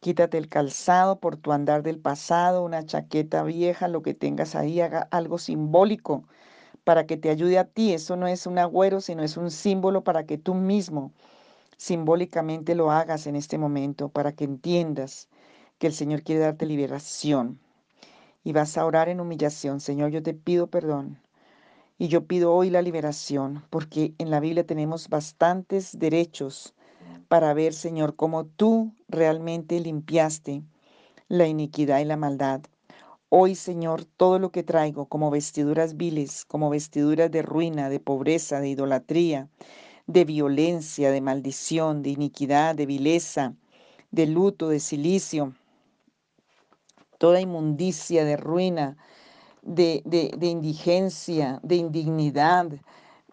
Quítate 0.00 0.36
el 0.36 0.48
calzado 0.48 1.20
por 1.20 1.36
tu 1.36 1.52
andar 1.52 1.84
del 1.84 2.00
pasado, 2.00 2.64
una 2.64 2.84
chaqueta 2.84 3.44
vieja, 3.44 3.86
lo 3.86 4.02
que 4.02 4.14
tengas 4.14 4.56
ahí, 4.56 4.80
haga 4.80 5.06
algo 5.12 5.38
simbólico 5.38 6.24
para 6.82 7.06
que 7.06 7.16
te 7.16 7.30
ayude 7.30 7.56
a 7.56 7.68
ti. 7.68 7.92
Eso 7.92 8.16
no 8.16 8.26
es 8.26 8.48
un 8.48 8.58
agüero, 8.58 9.00
sino 9.00 9.22
es 9.22 9.36
un 9.36 9.52
símbolo 9.52 10.02
para 10.02 10.26
que 10.26 10.38
tú 10.38 10.54
mismo 10.54 11.12
simbólicamente 11.76 12.74
lo 12.74 12.90
hagas 12.90 13.28
en 13.28 13.36
este 13.36 13.58
momento, 13.58 14.08
para 14.08 14.32
que 14.32 14.42
entiendas 14.42 15.28
que 15.78 15.86
el 15.86 15.92
Señor 15.92 16.22
quiere 16.22 16.40
darte 16.42 16.66
liberación. 16.66 17.58
Y 18.42 18.52
vas 18.52 18.76
a 18.76 18.84
orar 18.84 19.08
en 19.08 19.20
humillación. 19.20 19.80
Señor, 19.80 20.10
yo 20.10 20.22
te 20.22 20.34
pido 20.34 20.66
perdón. 20.68 21.18
Y 21.98 22.08
yo 22.08 22.26
pido 22.26 22.52
hoy 22.52 22.70
la 22.70 22.82
liberación, 22.82 23.64
porque 23.70 24.14
en 24.18 24.30
la 24.30 24.40
Biblia 24.40 24.66
tenemos 24.66 25.08
bastantes 25.08 25.98
derechos 25.98 26.74
para 27.28 27.54
ver, 27.54 27.72
Señor, 27.72 28.16
cómo 28.16 28.44
tú 28.44 28.92
realmente 29.08 29.78
limpiaste 29.80 30.62
la 31.28 31.46
iniquidad 31.46 32.00
y 32.00 32.04
la 32.04 32.16
maldad. 32.16 32.62
Hoy, 33.28 33.54
Señor, 33.54 34.04
todo 34.04 34.38
lo 34.38 34.50
que 34.50 34.62
traigo 34.62 35.06
como 35.06 35.30
vestiduras 35.30 35.96
viles, 35.96 36.44
como 36.44 36.70
vestiduras 36.70 37.30
de 37.30 37.42
ruina, 37.42 37.88
de 37.88 37.98
pobreza, 37.98 38.60
de 38.60 38.68
idolatría, 38.68 39.48
de 40.06 40.24
violencia, 40.24 41.10
de 41.10 41.20
maldición, 41.20 42.02
de 42.02 42.10
iniquidad, 42.10 42.74
de 42.74 42.86
vileza, 42.86 43.54
de 44.10 44.26
luto, 44.26 44.68
de 44.68 44.80
silicio, 44.80 45.54
toda 47.24 47.40
inmundicia, 47.40 48.22
de 48.22 48.36
ruina, 48.36 48.98
de, 49.62 50.02
de, 50.04 50.46
indigencia, 50.46 51.58
de 51.62 51.76
indignidad, 51.76 52.66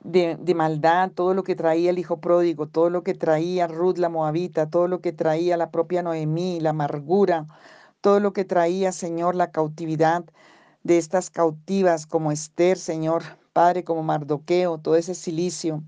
de, 0.02 0.56
maldad, 0.56 1.12
todo 1.12 1.34
lo 1.34 1.44
que 1.44 1.58
traía 1.58 1.90
el 1.90 2.00
hijo 2.00 2.22
pródigo, 2.22 2.68
todo 2.68 2.90
lo 2.90 3.04
que 3.04 3.16
traía 3.16 3.68
Ruth 3.68 3.98
la 3.98 4.08
moabita, 4.08 4.70
todo 4.70 4.88
lo 4.88 5.02
que 5.02 5.12
traía 5.12 5.58
la 5.58 5.72
propia 5.72 6.04
Noemí, 6.04 6.62
la 6.62 6.70
amargura, 6.70 7.48
todo 8.00 8.22
lo 8.22 8.32
que 8.32 8.46
traía, 8.46 8.94
Señor, 8.94 9.36
la 9.36 9.52
cautividad 9.52 10.24
de 10.84 10.98
estas 10.98 11.30
cautivas 11.30 12.06
como 12.08 12.32
Esther, 12.32 12.78
Señor, 12.78 13.24
Padre, 13.52 13.84
como 13.84 14.04
Mardoqueo, 14.04 14.78
todo 14.78 14.96
ese 14.96 15.16
silicio. 15.16 15.84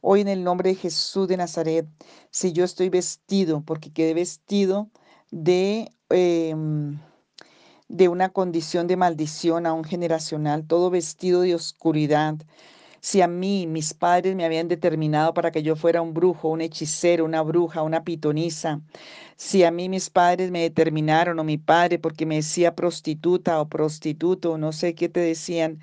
Hoy 0.00 0.22
en 0.22 0.26
el 0.28 0.42
nombre 0.42 0.70
de 0.70 0.74
Jesús 0.74 1.28
de 1.28 1.36
Nazaret, 1.36 1.86
si 2.32 2.52
yo 2.52 2.64
estoy 2.64 2.88
vestido, 2.88 3.62
porque 3.64 3.92
quedé 3.92 4.12
vestido 4.12 4.88
de, 5.30 5.92
em, 6.10 6.98
de 7.88 8.08
una 8.08 8.30
condición 8.30 8.86
de 8.86 8.96
maldición 8.96 9.66
aún 9.66 9.84
generacional, 9.84 10.66
todo 10.66 10.90
vestido 10.90 11.42
de 11.42 11.54
oscuridad, 11.54 12.36
si 13.00 13.20
a 13.20 13.28
mí 13.28 13.66
mis 13.66 13.92
padres 13.94 14.34
me 14.34 14.46
habían 14.46 14.68
determinado 14.68 15.34
para 15.34 15.50
que 15.50 15.62
yo 15.62 15.76
fuera 15.76 16.00
un 16.00 16.14
brujo, 16.14 16.48
un 16.48 16.62
hechicero, 16.62 17.24
una 17.26 17.42
bruja, 17.42 17.82
una 17.82 18.02
pitonisa, 18.04 18.80
si 19.36 19.62
a 19.64 19.70
mí 19.70 19.88
mis 19.90 20.08
padres 20.10 20.50
me 20.50 20.60
determinaron 20.62 21.38
o 21.38 21.44
mi 21.44 21.58
padre 21.58 21.98
porque 21.98 22.24
me 22.26 22.36
decía 22.36 22.74
prostituta 22.74 23.60
o 23.60 23.68
prostituto, 23.68 24.56
no 24.58 24.72
sé 24.72 24.94
qué 24.94 25.08
te 25.10 25.20
decían 25.20 25.80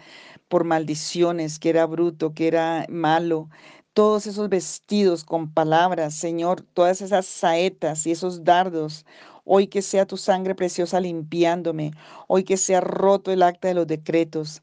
por 0.47 0.63
maldiciones, 0.63 1.59
que 1.59 1.69
era 1.69 1.85
bruto, 1.85 2.33
que 2.33 2.47
era 2.47 2.85
malo, 2.89 3.49
todos 3.93 4.25
esos 4.27 4.49
vestidos 4.49 5.23
con 5.23 5.53
palabras, 5.53 6.13
Señor, 6.13 6.61
todas 6.61 7.01
esas 7.01 7.25
saetas 7.25 8.05
y 8.07 8.11
esos 8.11 8.43
dardos. 8.43 9.05
Hoy 9.43 9.67
que 9.67 9.81
sea 9.81 10.05
tu 10.05 10.17
sangre 10.17 10.55
preciosa 10.55 10.99
limpiándome, 10.99 11.91
hoy 12.27 12.43
que 12.43 12.57
sea 12.57 12.79
roto 12.79 13.31
el 13.31 13.43
acta 13.43 13.67
de 13.67 13.73
los 13.73 13.87
decretos. 13.87 14.61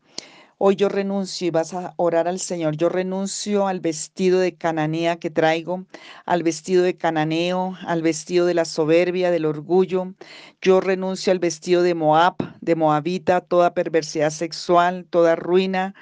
Hoy 0.61 0.75
yo 0.75 0.89
renuncio 0.89 1.47
y 1.47 1.51
vas 1.51 1.73
a 1.73 1.95
orar 1.97 2.27
al 2.27 2.41
Señor. 2.41 2.77
Yo 2.77 2.89
renuncio 2.89 3.69
al 3.69 3.79
vestido 3.79 4.41
de 4.41 4.57
cananea 4.57 5.17
que 5.17 5.31
traigo, 5.31 5.85
al 6.27 6.43
vestido 6.43 6.83
de 6.83 6.97
cananeo, 6.97 7.77
al 7.87 8.03
vestido 8.03 8.45
de 8.45 8.55
la 8.55 8.65
soberbia, 8.65 9.31
del 9.31 9.47
orgullo. 9.47 10.15
Yo 10.61 10.81
renuncio 10.81 11.31
al 11.33 11.39
vestido 11.39 11.83
de 11.85 11.95
Moab, 11.95 12.35
de 12.61 12.75
Moabita, 12.75 13.41
toda 13.41 13.73
perversidad 13.73 14.31
sexual, 14.31 15.07
toda 15.09 15.37
ruina, 15.37 15.95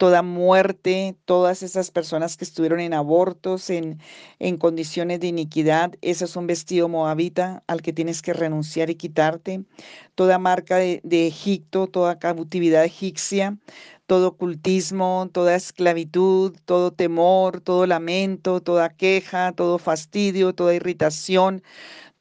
toda 0.00 0.22
muerte, 0.22 1.14
todas 1.26 1.62
esas 1.62 1.90
personas 1.90 2.38
que 2.38 2.44
estuvieron 2.46 2.80
en 2.80 2.94
abortos, 2.94 3.68
en, 3.68 3.98
en 4.38 4.56
condiciones 4.56 5.20
de 5.20 5.26
iniquidad, 5.26 5.92
ese 6.00 6.24
es 6.24 6.36
un 6.36 6.46
vestido 6.46 6.88
moabita 6.88 7.62
al 7.66 7.82
que 7.82 7.92
tienes 7.92 8.22
que 8.22 8.32
renunciar 8.32 8.88
y 8.88 8.94
quitarte. 8.94 9.62
Toda 10.14 10.38
marca 10.38 10.76
de, 10.76 11.02
de 11.04 11.26
Egipto, 11.26 11.86
toda 11.86 12.18
cautividad 12.18 12.82
egipcia, 12.82 13.58
todo 14.06 14.28
ocultismo, 14.28 15.28
toda 15.34 15.54
esclavitud, 15.54 16.56
todo 16.64 16.92
temor, 16.92 17.60
todo 17.60 17.84
lamento, 17.84 18.62
toda 18.62 18.88
queja, 18.88 19.52
todo 19.52 19.76
fastidio, 19.76 20.54
toda 20.54 20.74
irritación, 20.74 21.62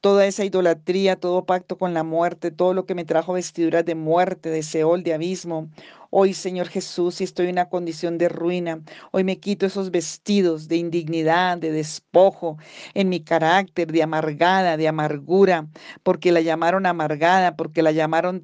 toda 0.02 0.26
esa 0.26 0.46
idolatría, 0.46 1.16
todo 1.18 1.46
pacto 1.46 1.78
con 1.78 1.94
la 1.94 2.04
muerte, 2.04 2.52
todo 2.52 2.74
lo 2.74 2.86
que 2.86 2.96
me 2.96 3.06
trajo 3.06 3.34
vestiduras 3.34 3.86
de 3.86 3.96
muerte, 3.96 4.50
de 4.50 4.64
Seol, 4.64 5.04
de 5.04 5.14
abismo. 5.14 5.70
Hoy, 6.12 6.34
Señor 6.34 6.70
Jesús, 6.70 7.16
si 7.16 7.24
estoy 7.24 7.46
en 7.48 7.52
una 7.54 7.70
condición 7.70 8.18
de 8.18 8.30
ruina, 8.30 8.82
hoy 9.12 9.24
me 9.24 9.40
quito 9.40 9.68
esos 9.68 9.92
vestidos 9.92 10.68
de 10.68 10.78
indignidad, 10.78 11.60
de 11.60 11.72
despojo 11.72 12.58
en 12.96 13.10
mi 13.10 13.20
carácter, 13.20 13.92
de 13.92 14.02
amargada, 14.02 14.76
de 14.76 14.88
amargura, 14.88 15.68
porque 16.02 16.32
la 16.32 16.42
llamaron 16.42 16.88
amargada, 16.88 17.56
porque 17.56 17.84
la 17.84 17.92
llamaron 17.92 18.44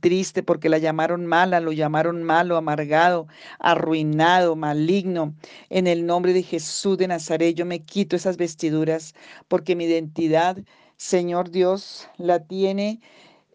triste, 0.00 0.42
porque 0.42 0.68
la 0.68 0.76
llamaron 0.76 1.24
mala, 1.24 1.60
lo 1.60 1.72
llamaron 1.72 2.22
malo, 2.22 2.58
amargado, 2.58 3.28
arruinado, 3.58 4.54
maligno. 4.54 5.34
En 5.70 5.86
el 5.86 6.04
nombre 6.04 6.34
de 6.34 6.42
Jesús 6.42 6.98
de 6.98 7.08
Nazaret, 7.08 7.54
yo 7.54 7.64
me 7.64 7.82
quito 7.82 8.14
esas 8.14 8.36
vestiduras, 8.36 9.14
porque 9.48 9.74
mi 9.74 9.84
identidad, 9.84 10.58
Señor 10.98 11.50
Dios, 11.50 12.08
la 12.18 12.40
tiene 12.46 13.00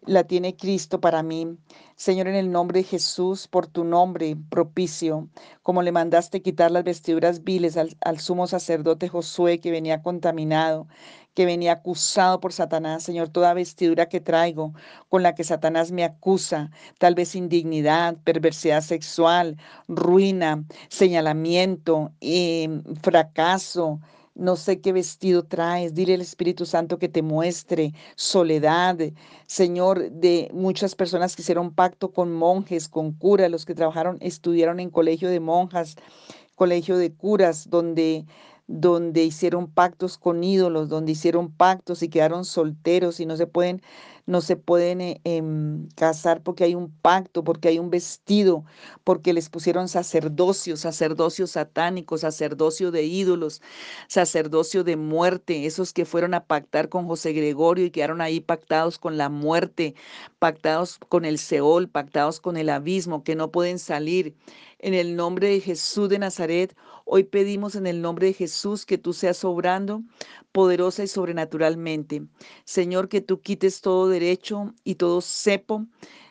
la 0.06 0.24
tiene 0.24 0.56
Cristo 0.56 1.00
para 1.00 1.22
mí. 1.22 1.58
Señor, 1.96 2.28
en 2.28 2.34
el 2.34 2.52
nombre 2.52 2.80
de 2.80 2.84
Jesús, 2.84 3.48
por 3.48 3.66
tu 3.66 3.82
nombre 3.82 4.36
propicio, 4.50 5.30
como 5.62 5.80
le 5.80 5.92
mandaste 5.92 6.42
quitar 6.42 6.70
las 6.70 6.84
vestiduras 6.84 7.42
viles 7.42 7.78
al, 7.78 8.20
sumo 8.20 8.46
sacerdote 8.46 9.08
Josué 9.08 9.60
que 9.60 9.70
venía 9.70 10.02
contaminado, 10.02 10.88
que 11.34 11.46
venía 11.46 11.72
acusado 11.72 12.38
por 12.40 12.52
Satanás, 12.52 13.02
Señor, 13.02 13.30
toda 13.30 13.54
vestidura 13.54 14.10
que 14.10 14.20
traigo 14.20 14.74
con 15.08 15.22
la 15.22 15.34
que 15.34 15.42
Satanás 15.44 15.90
me 15.90 16.04
acusa, 16.04 16.70
tal 16.98 17.14
vez 17.14 17.34
indignidad, 17.34 18.16
perversidad 18.24 18.82
sexual, 18.82 19.56
ruina, 19.88 20.64
señalamiento, 20.90 22.12
eh, 22.20 22.82
fracaso, 23.02 24.00
no 24.36 24.56
sé 24.56 24.80
qué 24.80 24.92
vestido 24.92 25.44
traes. 25.44 25.94
Dile 25.94 26.14
al 26.14 26.20
Espíritu 26.20 26.66
Santo 26.66 26.98
que 26.98 27.08
te 27.08 27.22
muestre 27.22 27.92
soledad. 28.14 28.98
Señor, 29.46 30.10
de 30.10 30.50
muchas 30.52 30.94
personas 30.94 31.34
que 31.34 31.42
hicieron 31.42 31.74
pacto 31.74 32.12
con 32.12 32.32
monjes, 32.32 32.88
con 32.88 33.12
curas, 33.12 33.50
los 33.50 33.64
que 33.64 33.74
trabajaron, 33.74 34.18
estudiaron 34.20 34.80
en 34.80 34.90
colegio 34.90 35.28
de 35.30 35.40
monjas, 35.40 35.96
colegio 36.54 36.96
de 36.98 37.12
curas, 37.12 37.68
donde 37.70 38.26
donde 38.68 39.22
hicieron 39.22 39.70
pactos 39.70 40.18
con 40.18 40.42
ídolos, 40.42 40.88
donde 40.88 41.12
hicieron 41.12 41.52
pactos 41.52 42.02
y 42.02 42.08
quedaron 42.08 42.44
solteros 42.44 43.20
y 43.20 43.26
no 43.26 43.36
se 43.36 43.46
pueden 43.46 43.80
no 44.26 44.40
se 44.40 44.56
pueden 44.56 45.00
eh, 45.00 45.20
em, 45.24 45.88
casar 45.96 46.42
porque 46.42 46.64
hay 46.64 46.74
un 46.74 46.90
pacto, 46.90 47.44
porque 47.44 47.68
hay 47.68 47.78
un 47.78 47.90
vestido, 47.90 48.64
porque 49.04 49.32
les 49.32 49.48
pusieron 49.48 49.88
sacerdocio, 49.88 50.76
sacerdocio 50.76 51.46
satánico, 51.46 52.18
sacerdocio 52.18 52.90
de 52.90 53.04
ídolos, 53.04 53.62
sacerdocio 54.08 54.84
de 54.84 54.96
muerte, 54.96 55.66
esos 55.66 55.92
que 55.92 56.04
fueron 56.04 56.34
a 56.34 56.44
pactar 56.46 56.88
con 56.88 57.06
José 57.06 57.32
Gregorio 57.32 57.86
y 57.86 57.90
quedaron 57.90 58.20
ahí 58.20 58.40
pactados 58.40 58.98
con 58.98 59.16
la 59.16 59.28
muerte, 59.28 59.94
pactados 60.38 60.98
con 61.08 61.24
el 61.24 61.38
Seol, 61.38 61.88
pactados 61.88 62.40
con 62.40 62.56
el 62.56 62.68
abismo, 62.68 63.22
que 63.24 63.36
no 63.36 63.50
pueden 63.50 63.78
salir. 63.78 64.34
En 64.78 64.92
el 64.92 65.16
nombre 65.16 65.48
de 65.48 65.60
Jesús 65.60 66.08
de 66.10 66.18
Nazaret, 66.18 66.76
hoy 67.06 67.24
pedimos 67.24 67.76
en 67.76 67.86
el 67.86 68.02
nombre 68.02 68.26
de 68.26 68.32
Jesús 68.34 68.84
que 68.84 68.98
tú 68.98 69.14
seas 69.14 69.42
obrando 69.44 70.02
poderosa 70.56 71.04
y 71.04 71.06
sobrenaturalmente. 71.06 72.22
Señor, 72.64 73.10
que 73.10 73.20
tú 73.20 73.42
quites 73.42 73.82
todo 73.82 74.08
derecho 74.20 74.74
y 74.84 74.96
todo 74.96 75.20
cepo. 75.20 75.86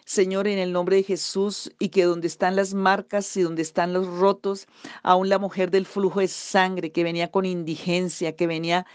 Señor, 0.08 0.48
en 0.48 0.60
el 0.60 0.72
nombre 0.72 0.98
de 0.98 1.04
Jesús, 1.04 1.72
y 1.80 1.90
que 1.90 2.04
donde 2.04 2.28
están 2.28 2.56
las 2.56 2.76
marcas 2.76 3.36
y 3.38 3.42
donde 3.42 3.64
están 3.64 3.92
los 3.92 4.06
rotos, 4.06 4.68
aún 5.02 5.30
la 5.30 5.40
mujer 5.40 5.72
del 5.72 5.88
flujo 5.88 6.20
de 6.20 6.28
sangre 6.28 6.92
que 6.92 7.04
venía 7.04 7.32
con 7.32 7.44
indigencia, 7.44 8.36
que 8.36 8.46
venía 8.46 8.86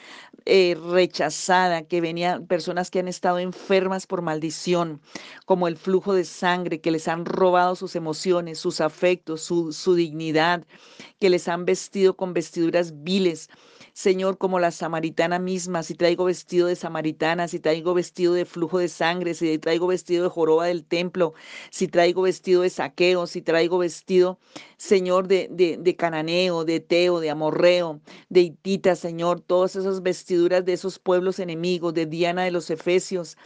eh, 0.47 0.77
rechazada, 0.93 1.83
que 1.83 2.01
venía 2.01 2.41
personas 2.47 2.93
que 2.93 3.01
han 3.01 3.09
estado 3.09 3.41
enfermas 3.41 4.07
por 4.07 4.23
maldición, 4.23 5.01
como 5.47 5.67
el 5.67 5.77
flujo 5.77 6.15
de 6.15 6.25
sangre, 6.25 6.81
que 6.81 6.93
les 6.93 7.09
han 7.09 7.25
robado 7.25 7.75
sus 7.75 7.97
emociones, 7.97 8.61
sus 8.61 8.81
afectos, 8.81 9.43
su, 9.43 9.73
su 9.73 9.97
dignidad, 9.97 10.65
que 11.19 11.29
les 11.29 11.49
han 11.49 11.65
vestido 11.65 12.17
con 12.17 12.35
vestiduras 12.35 13.03
viles. 13.03 13.49
Señor, 13.93 14.39
como 14.39 14.59
la 14.61 14.71
samaritana 14.71 15.39
misma, 15.39 15.83
si 15.83 15.95
traigo 15.95 16.25
vestido 16.25 16.69
de 16.69 16.77
samaritana, 16.77 17.49
si 17.49 17.61
traigo 17.61 17.95
vestido 17.95 18.35
de 18.35 18.45
flujo 18.45 18.79
de 18.79 18.89
sangre, 18.89 19.35
si 19.35 19.59
traigo 19.59 19.87
vestido 19.87 20.25
de 20.25 20.31
joroba 20.31 20.67
del 20.67 20.85
templo, 20.85 21.35
si 21.71 21.89
traigo 21.89 22.23
vestido 22.23 22.63
de 22.63 22.71
saqueo, 22.71 23.27
si 23.27 23.43
traigo 23.43 23.79
vestido, 23.79 24.39
Señor, 24.77 25.29
de, 25.29 25.49
de, 25.51 25.77
de 25.79 25.97
cananeo, 25.97 26.65
de 26.65 26.81
teo, 26.81 27.21
de 27.21 27.31
amorreo, 27.31 28.01
de 28.29 28.41
hitita, 28.43 28.97
Señor, 28.97 29.41
todas 29.41 29.77
esas 29.77 30.03
vestiduras 30.03 30.65
de 30.65 30.73
esos 30.73 30.99
pueblos 30.99 31.39
enemigos, 31.39 31.95
de 31.95 32.07
Diana 32.07 32.45
de 32.45 32.51
los 32.51 32.71
Efesios, 32.71 33.37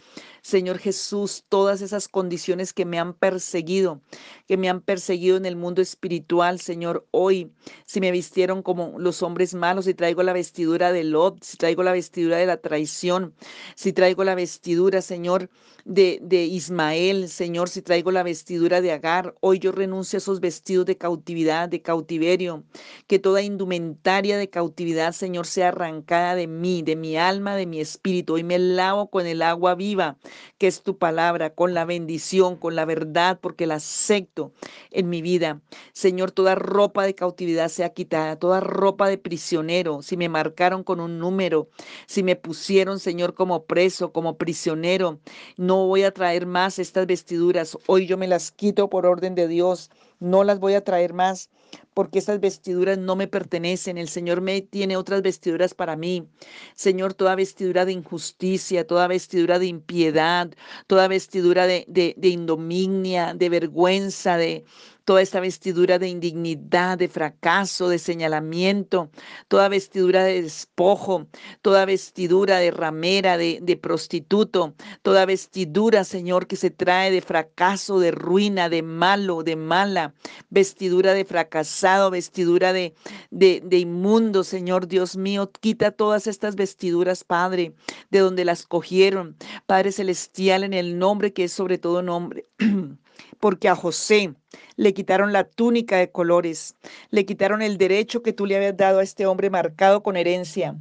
Señor 0.45 0.77
Jesús, 0.77 1.43
todas 1.49 1.81
esas 1.81 2.07
condiciones 2.07 2.71
que 2.71 2.85
me 2.85 2.99
han 2.99 3.15
perseguido, 3.15 4.03
que 4.47 4.57
me 4.57 4.69
han 4.69 4.79
perseguido 4.79 5.37
en 5.37 5.47
el 5.47 5.55
mundo 5.55 5.81
espiritual, 5.81 6.59
Señor, 6.59 7.07
hoy, 7.09 7.51
si 7.87 7.99
me 7.99 8.11
vistieron 8.11 8.61
como 8.61 8.99
los 8.99 9.23
hombres 9.23 9.55
malos, 9.55 9.85
si 9.85 9.95
traigo 9.95 10.21
la 10.21 10.33
vestidura 10.33 10.91
de 10.91 11.03
Lot, 11.03 11.43
si 11.43 11.57
traigo 11.57 11.81
la 11.81 11.93
vestidura 11.93 12.37
de 12.37 12.45
la 12.45 12.57
traición, 12.57 13.33
si 13.73 13.91
traigo 13.91 14.23
la 14.23 14.35
vestidura, 14.35 15.01
Señor, 15.01 15.49
de, 15.83 16.19
de 16.21 16.45
Ismael, 16.45 17.27
Señor, 17.27 17.67
si 17.67 17.81
traigo 17.81 18.11
la 18.11 18.21
vestidura 18.21 18.81
de 18.81 18.91
Agar, 18.91 19.33
hoy 19.39 19.57
yo 19.57 19.71
renuncio 19.71 20.17
a 20.17 20.19
esos 20.19 20.41
vestidos 20.41 20.85
de 20.85 20.95
cautividad, 20.95 21.69
de 21.69 21.81
cautiverio, 21.81 22.63
que 23.07 23.17
toda 23.17 23.41
indumentaria 23.41 24.37
de 24.37 24.49
cautividad, 24.49 25.11
Señor, 25.11 25.47
sea 25.47 25.69
arrancada 25.69 26.35
de 26.35 26.45
mí, 26.45 26.83
de 26.83 26.95
mi 26.95 27.17
alma, 27.17 27.55
de 27.55 27.65
mi 27.65 27.79
espíritu. 27.79 28.35
Hoy 28.35 28.43
me 28.43 28.59
lavo 28.59 29.09
con 29.09 29.25
el 29.25 29.41
agua 29.41 29.73
viva 29.73 30.17
que 30.57 30.67
es 30.67 30.81
tu 30.81 30.97
palabra, 30.97 31.51
con 31.51 31.73
la 31.73 31.85
bendición, 31.85 32.55
con 32.55 32.75
la 32.75 32.85
verdad, 32.85 33.39
porque 33.41 33.67
la 33.67 33.75
acepto 33.75 34.53
en 34.91 35.09
mi 35.09 35.21
vida. 35.21 35.61
Señor, 35.93 36.31
toda 36.31 36.55
ropa 36.55 37.03
de 37.03 37.15
cautividad 37.15 37.69
sea 37.69 37.89
quitada, 37.89 38.37
toda 38.37 38.59
ropa 38.59 39.09
de 39.09 39.17
prisionero, 39.17 40.01
si 40.01 40.17
me 40.17 40.29
marcaron 40.29 40.83
con 40.83 40.99
un 40.99 41.19
número, 41.19 41.69
si 42.07 42.23
me 42.23 42.35
pusieron, 42.35 42.99
Señor, 42.99 43.33
como 43.33 43.65
preso, 43.65 44.11
como 44.11 44.37
prisionero, 44.37 45.19
no 45.57 45.87
voy 45.87 46.03
a 46.03 46.13
traer 46.13 46.45
más 46.45 46.79
estas 46.79 47.07
vestiduras. 47.07 47.77
Hoy 47.87 48.07
yo 48.07 48.17
me 48.17 48.27
las 48.27 48.51
quito 48.51 48.89
por 48.89 49.05
orden 49.05 49.35
de 49.35 49.47
Dios, 49.47 49.91
no 50.19 50.43
las 50.43 50.59
voy 50.59 50.73
a 50.73 50.83
traer 50.83 51.13
más 51.13 51.49
porque 51.95 52.19
esas 52.19 52.39
vestiduras 52.39 52.99
no 52.99 53.15
me 53.15 53.27
pertenecen. 53.27 53.97
El 53.97 54.09
Señor 54.09 54.41
me 54.41 54.61
tiene 54.61 54.97
otras 54.97 55.23
vestiduras 55.23 55.73
para 55.73 55.95
mí. 55.95 56.27
Señor, 56.75 57.15
toda 57.15 57.35
vestidura 57.35 57.85
de 57.85 57.93
injusticia, 57.93 58.85
toda 58.85 59.07
vestidura 59.07 59.57
de 59.57 59.67
impiedad, 59.67 60.51
toda 60.87 61.07
vestidura 61.07 61.65
de, 61.65 61.85
de, 61.87 62.13
de 62.17 62.27
indominia, 62.27 63.33
de 63.33 63.49
vergüenza, 63.49 64.37
de, 64.37 64.65
toda 65.05 65.21
esta 65.21 65.39
vestidura 65.39 65.99
de 65.99 66.09
indignidad, 66.09 66.97
de 66.97 67.07
fracaso, 67.07 67.89
de 67.89 67.99
señalamiento, 67.99 69.09
toda 69.47 69.69
vestidura 69.69 70.23
de 70.23 70.41
despojo, 70.41 71.27
toda 71.61 71.85
vestidura 71.85 72.57
de 72.57 72.71
ramera, 72.71 73.37
de, 73.37 73.59
de, 73.61 73.77
prostituto, 73.77 74.73
toda 75.03 75.25
vestidura, 75.25 76.03
Señor, 76.03 76.47
que 76.47 76.55
se 76.55 76.71
trae 76.71 77.11
de 77.11 77.21
fracaso, 77.21 77.99
de 77.99 78.11
ruina, 78.11 78.67
de 78.67 78.81
malo, 78.81 79.43
de 79.43 79.55
mala, 79.55 80.15
vestidura 80.49 81.13
de 81.13 81.23
fracasado, 81.23 81.84
vestidura 82.11 82.73
de, 82.73 82.93
de, 83.31 83.61
de 83.63 83.77
inmundo, 83.77 84.43
Señor 84.43 84.87
Dios 84.87 85.15
mío, 85.17 85.51
quita 85.51 85.91
todas 85.91 86.27
estas 86.27 86.55
vestiduras, 86.55 87.23
Padre, 87.23 87.73
de 88.09 88.19
donde 88.19 88.45
las 88.45 88.65
cogieron, 88.65 89.35
Padre 89.65 89.91
Celestial, 89.91 90.63
en 90.63 90.73
el 90.73 90.97
nombre 90.97 91.33
que 91.33 91.45
es 91.45 91.53
sobre 91.53 91.77
todo 91.77 92.01
nombre. 92.01 92.45
porque 93.39 93.69
a 93.69 93.75
José 93.75 94.33
le 94.75 94.93
quitaron 94.93 95.31
la 95.31 95.43
túnica 95.43 95.97
de 95.97 96.11
colores, 96.11 96.75
le 97.11 97.25
quitaron 97.25 97.61
el 97.61 97.77
derecho 97.77 98.21
que 98.21 98.33
tú 98.33 98.45
le 98.45 98.55
habías 98.55 98.75
dado 98.75 98.99
a 98.99 99.03
este 99.03 99.25
hombre 99.25 99.49
marcado 99.49 100.03
con 100.03 100.17
herencia 100.17 100.75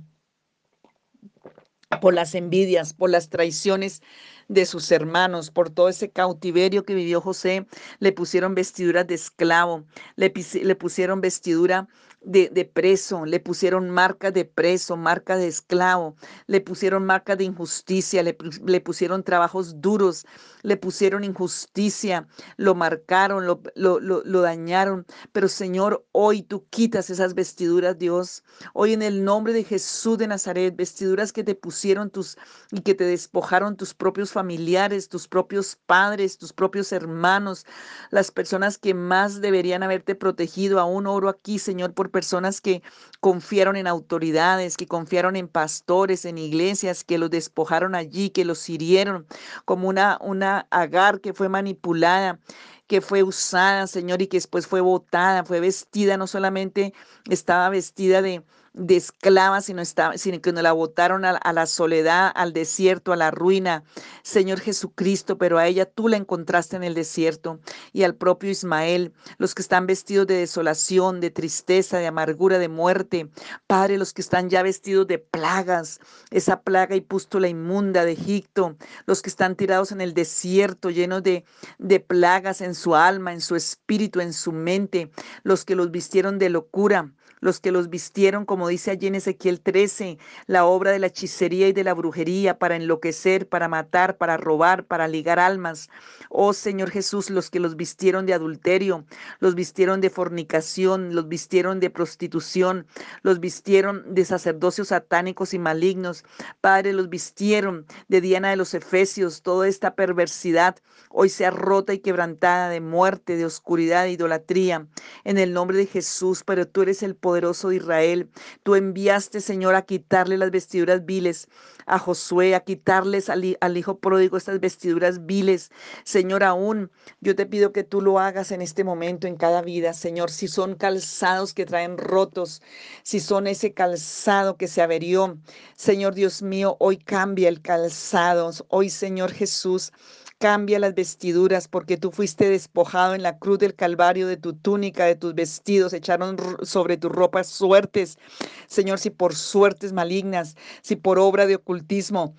por 2.00 2.14
las 2.14 2.34
envidias, 2.34 2.92
por 2.92 3.10
las 3.10 3.28
traiciones 3.28 4.02
de 4.48 4.66
sus 4.66 4.90
hermanos, 4.92 5.50
por 5.50 5.70
todo 5.70 5.88
ese 5.88 6.10
cautiverio 6.10 6.84
que 6.84 6.94
vivió 6.94 7.20
José, 7.20 7.66
le 7.98 8.12
pusieron 8.12 8.54
vestiduras 8.54 9.06
de 9.06 9.14
esclavo, 9.14 9.84
le, 10.16 10.32
le 10.62 10.74
pusieron 10.76 11.20
vestidura 11.20 11.88
de, 12.24 12.70
preso, 12.72 13.26
le 13.26 13.40
pusieron 13.40 13.90
marcas 13.90 14.32
de 14.32 14.44
preso, 14.44 14.96
marca 14.96 15.36
de 15.36 15.46
esclavo, 15.46 16.16
le 16.46 16.60
pusieron 16.60 17.04
marcas 17.04 17.38
de 17.38 17.44
injusticia, 17.44 18.22
le, 18.22 18.36
le, 18.64 18.80
pusieron 18.80 19.22
trabajos 19.22 19.80
duros, 19.80 20.24
le 20.62 20.76
pusieron 20.76 21.24
injusticia, 21.24 22.26
lo 22.56 22.74
marcaron, 22.74 23.46
lo, 23.46 23.62
lo, 23.74 24.00
lo, 24.00 24.40
dañaron. 24.40 25.06
Pero 25.32 25.48
Señor, 25.48 26.06
hoy 26.12 26.42
tú 26.42 26.66
quitas 26.70 27.10
esas 27.10 27.34
vestiduras, 27.34 27.98
Dios. 27.98 28.42
Hoy 28.72 28.94
en 28.94 29.02
el 29.02 29.24
nombre 29.24 29.52
de 29.52 29.64
Jesús 29.64 30.18
de 30.18 30.26
Nazaret, 30.26 30.74
vestiduras 30.74 31.32
que 31.32 31.44
te 31.44 31.54
pusieron 31.54 32.10
tus 32.10 32.36
y 32.70 32.80
que 32.80 32.94
te 32.94 33.04
despojaron 33.04 33.76
tus 33.76 33.94
propios 33.94 34.32
familiares, 34.34 35.08
tus 35.08 35.26
propios 35.26 35.78
padres, 35.86 36.36
tus 36.36 36.52
propios 36.52 36.92
hermanos, 36.92 37.64
las 38.10 38.30
personas 38.30 38.76
que 38.76 38.92
más 38.92 39.40
deberían 39.40 39.82
haberte 39.82 40.14
protegido. 40.14 40.78
Aún 40.78 41.06
oro 41.06 41.30
aquí, 41.30 41.58
Señor, 41.58 41.94
por 41.94 42.10
personas 42.10 42.60
que 42.60 42.82
confiaron 43.20 43.76
en 43.76 43.86
autoridades, 43.86 44.76
que 44.76 44.86
confiaron 44.86 45.36
en 45.36 45.48
pastores, 45.48 46.26
en 46.26 46.36
iglesias, 46.36 47.04
que 47.04 47.16
los 47.16 47.30
despojaron 47.30 47.94
allí, 47.94 48.28
que 48.30 48.44
los 48.44 48.68
hirieron 48.68 49.26
como 49.64 49.88
una, 49.88 50.18
una 50.20 50.66
agar 50.70 51.22
que 51.22 51.32
fue 51.32 51.48
manipulada 51.48 52.38
que 52.86 53.00
fue 53.00 53.22
usada, 53.22 53.86
Señor, 53.86 54.20
y 54.20 54.26
que 54.26 54.36
después 54.36 54.66
fue 54.66 54.80
botada, 54.82 55.44
fue 55.44 55.60
vestida, 55.60 56.18
no 56.18 56.26
solamente 56.26 56.92
estaba 57.30 57.70
vestida 57.70 58.20
de, 58.20 58.44
de 58.74 58.96
esclava, 58.96 59.60
sino, 59.60 59.80
estaba, 59.80 60.18
sino 60.18 60.40
que 60.40 60.52
nos 60.52 60.62
la 60.64 60.72
botaron 60.72 61.24
a, 61.24 61.30
a, 61.30 61.52
la 61.52 61.66
soledad, 61.66 62.30
al 62.34 62.52
desierto, 62.52 63.12
a 63.12 63.16
la 63.16 63.30
ruina, 63.30 63.84
Señor 64.22 64.60
Jesucristo, 64.60 65.38
pero 65.38 65.58
a 65.58 65.66
ella 65.66 65.86
tú 65.86 66.08
la 66.08 66.16
encontraste 66.16 66.74
en 66.76 66.82
el 66.82 66.94
desierto 66.94 67.60
y 67.92 68.02
al 68.02 68.16
propio 68.16 68.50
Ismael, 68.50 69.12
los 69.38 69.54
que 69.54 69.62
están 69.62 69.86
vestidos 69.86 70.26
de 70.26 70.34
desolación, 70.34 71.20
de 71.20 71.30
tristeza, 71.30 71.98
de 71.98 72.08
amargura, 72.08 72.58
de 72.58 72.68
muerte, 72.68 73.30
Padre, 73.68 73.96
los 73.96 74.12
que 74.12 74.22
están 74.22 74.50
ya 74.50 74.62
vestidos 74.64 75.06
de 75.06 75.18
plagas, 75.18 76.00
esa 76.30 76.60
plaga 76.62 76.96
y 76.96 77.00
pústula 77.00 77.46
inmunda 77.46 78.04
de 78.04 78.12
Egipto, 78.12 78.76
los 79.06 79.22
que 79.22 79.30
están 79.30 79.54
tirados 79.54 79.92
en 79.92 80.00
el 80.00 80.14
desierto, 80.14 80.90
llenos 80.90 81.22
de, 81.22 81.44
de 81.78 82.00
plagas 82.00 82.60
en 82.60 82.74
su 82.74 82.96
alma, 82.96 83.32
en 83.32 83.40
su 83.40 83.54
espíritu, 83.54 84.20
en 84.20 84.32
su 84.32 84.50
mente, 84.50 85.12
los 85.44 85.64
que 85.64 85.76
los 85.76 85.92
vistieron 85.92 86.40
de 86.40 86.50
locura, 86.50 87.12
los 87.40 87.60
que 87.60 87.72
los 87.72 87.88
vistieron, 87.90 88.44
como 88.44 88.68
dice 88.68 88.90
allí 88.90 89.06
en 89.06 89.14
Ezequiel 89.14 89.60
13, 89.60 90.18
la 90.46 90.64
obra 90.64 90.90
de 90.90 90.98
la 90.98 91.08
hechicería 91.08 91.68
y 91.68 91.72
de 91.72 91.84
la 91.84 91.94
brujería 91.94 92.58
para 92.58 92.76
enloquecer, 92.76 93.48
para 93.48 93.68
matar, 93.68 94.16
para 94.16 94.36
robar, 94.36 94.84
para 94.84 95.08
ligar 95.08 95.38
almas. 95.38 95.88
Oh 96.30 96.52
Señor 96.52 96.90
Jesús, 96.90 97.30
los 97.30 97.50
que 97.50 97.60
los 97.60 97.76
vistieron 97.76 98.26
de 98.26 98.34
adulterio, 98.34 99.04
los 99.40 99.54
vistieron 99.54 100.00
de 100.00 100.10
fornicación, 100.10 101.14
los 101.14 101.28
vistieron 101.28 101.80
de 101.80 101.90
prostitución, 101.90 102.86
los 103.22 103.40
vistieron 103.40 104.14
de 104.14 104.24
sacerdocios 104.24 104.88
satánicos 104.88 105.54
y 105.54 105.58
malignos. 105.58 106.24
Padre, 106.60 106.92
los 106.92 107.08
vistieron 107.08 107.86
de 108.08 108.20
Diana 108.20 108.50
de 108.50 108.56
los 108.56 108.74
Efesios, 108.74 109.42
toda 109.42 109.68
esta 109.68 109.94
perversidad 109.94 110.76
hoy 111.16 111.28
sea 111.28 111.50
rota 111.50 111.94
y 111.94 112.00
quebrantada 112.00 112.68
de 112.68 112.80
muerte, 112.80 113.36
de 113.36 113.46
oscuridad, 113.46 114.04
de 114.04 114.12
idolatría. 114.12 114.86
En 115.22 115.38
el 115.38 115.52
nombre 115.52 115.76
de 115.76 115.86
Jesús, 115.86 116.42
pero 116.44 116.66
tú 116.66 116.82
eres 116.82 117.02
el 117.02 117.14
poderoso 117.34 117.70
de 117.70 117.76
Israel. 117.76 118.30
Tú 118.62 118.76
enviaste, 118.76 119.40
Señor, 119.40 119.74
a 119.74 119.82
quitarle 119.82 120.38
las 120.38 120.52
vestiduras 120.52 121.04
viles 121.04 121.48
a 121.84 121.98
Josué, 121.98 122.54
a 122.54 122.60
quitarles 122.60 123.28
al, 123.28 123.58
al, 123.60 123.76
hijo 123.76 123.98
pródigo 123.98 124.36
estas 124.36 124.60
vestiduras 124.60 125.26
viles. 125.26 125.72
Señor, 126.04 126.44
aún 126.44 126.92
yo 127.20 127.34
te 127.34 127.44
pido 127.44 127.72
que 127.72 127.82
tú 127.82 128.00
lo 128.00 128.20
hagas 128.20 128.52
en 128.52 128.62
este 128.62 128.84
momento, 128.84 129.26
en 129.26 129.34
cada 129.34 129.62
vida, 129.62 129.94
Señor. 129.94 130.30
Si 130.30 130.46
son 130.46 130.76
calzados 130.76 131.54
que 131.54 131.66
traen 131.66 131.98
rotos, 131.98 132.62
si 133.02 133.18
son 133.18 133.48
ese 133.48 133.72
calzado 133.74 134.56
que 134.56 134.68
se 134.68 134.80
averió, 134.80 135.36
Señor 135.74 136.14
Dios 136.14 136.40
mío, 136.40 136.76
hoy 136.78 136.98
cambia 136.98 137.48
el 137.48 137.60
calzado. 137.60 138.52
Hoy, 138.68 138.90
Señor 138.90 139.32
Jesús, 139.32 139.92
Cambia 140.38 140.78
las 140.78 140.94
vestiduras 140.94 141.68
porque 141.68 141.96
tú 141.96 142.10
fuiste 142.10 142.50
despojado 142.50 143.14
en 143.14 143.22
la 143.22 143.38
cruz 143.38 143.58
del 143.58 143.74
Calvario 143.74 144.26
de 144.26 144.36
tu 144.36 144.52
túnica, 144.52 145.06
de 145.06 145.16
tus 145.16 145.34
vestidos, 145.34 145.92
echaron 145.92 146.36
sobre 146.62 146.96
tus 146.96 147.10
ropas 147.10 147.46
suertes. 147.46 148.18
Señor, 148.66 148.98
si 148.98 149.10
por 149.10 149.34
suertes 149.34 149.92
malignas, 149.92 150.56
si 150.82 150.96
por 150.96 151.18
obra 151.18 151.46
de 151.46 151.54
ocultismo, 151.54 152.34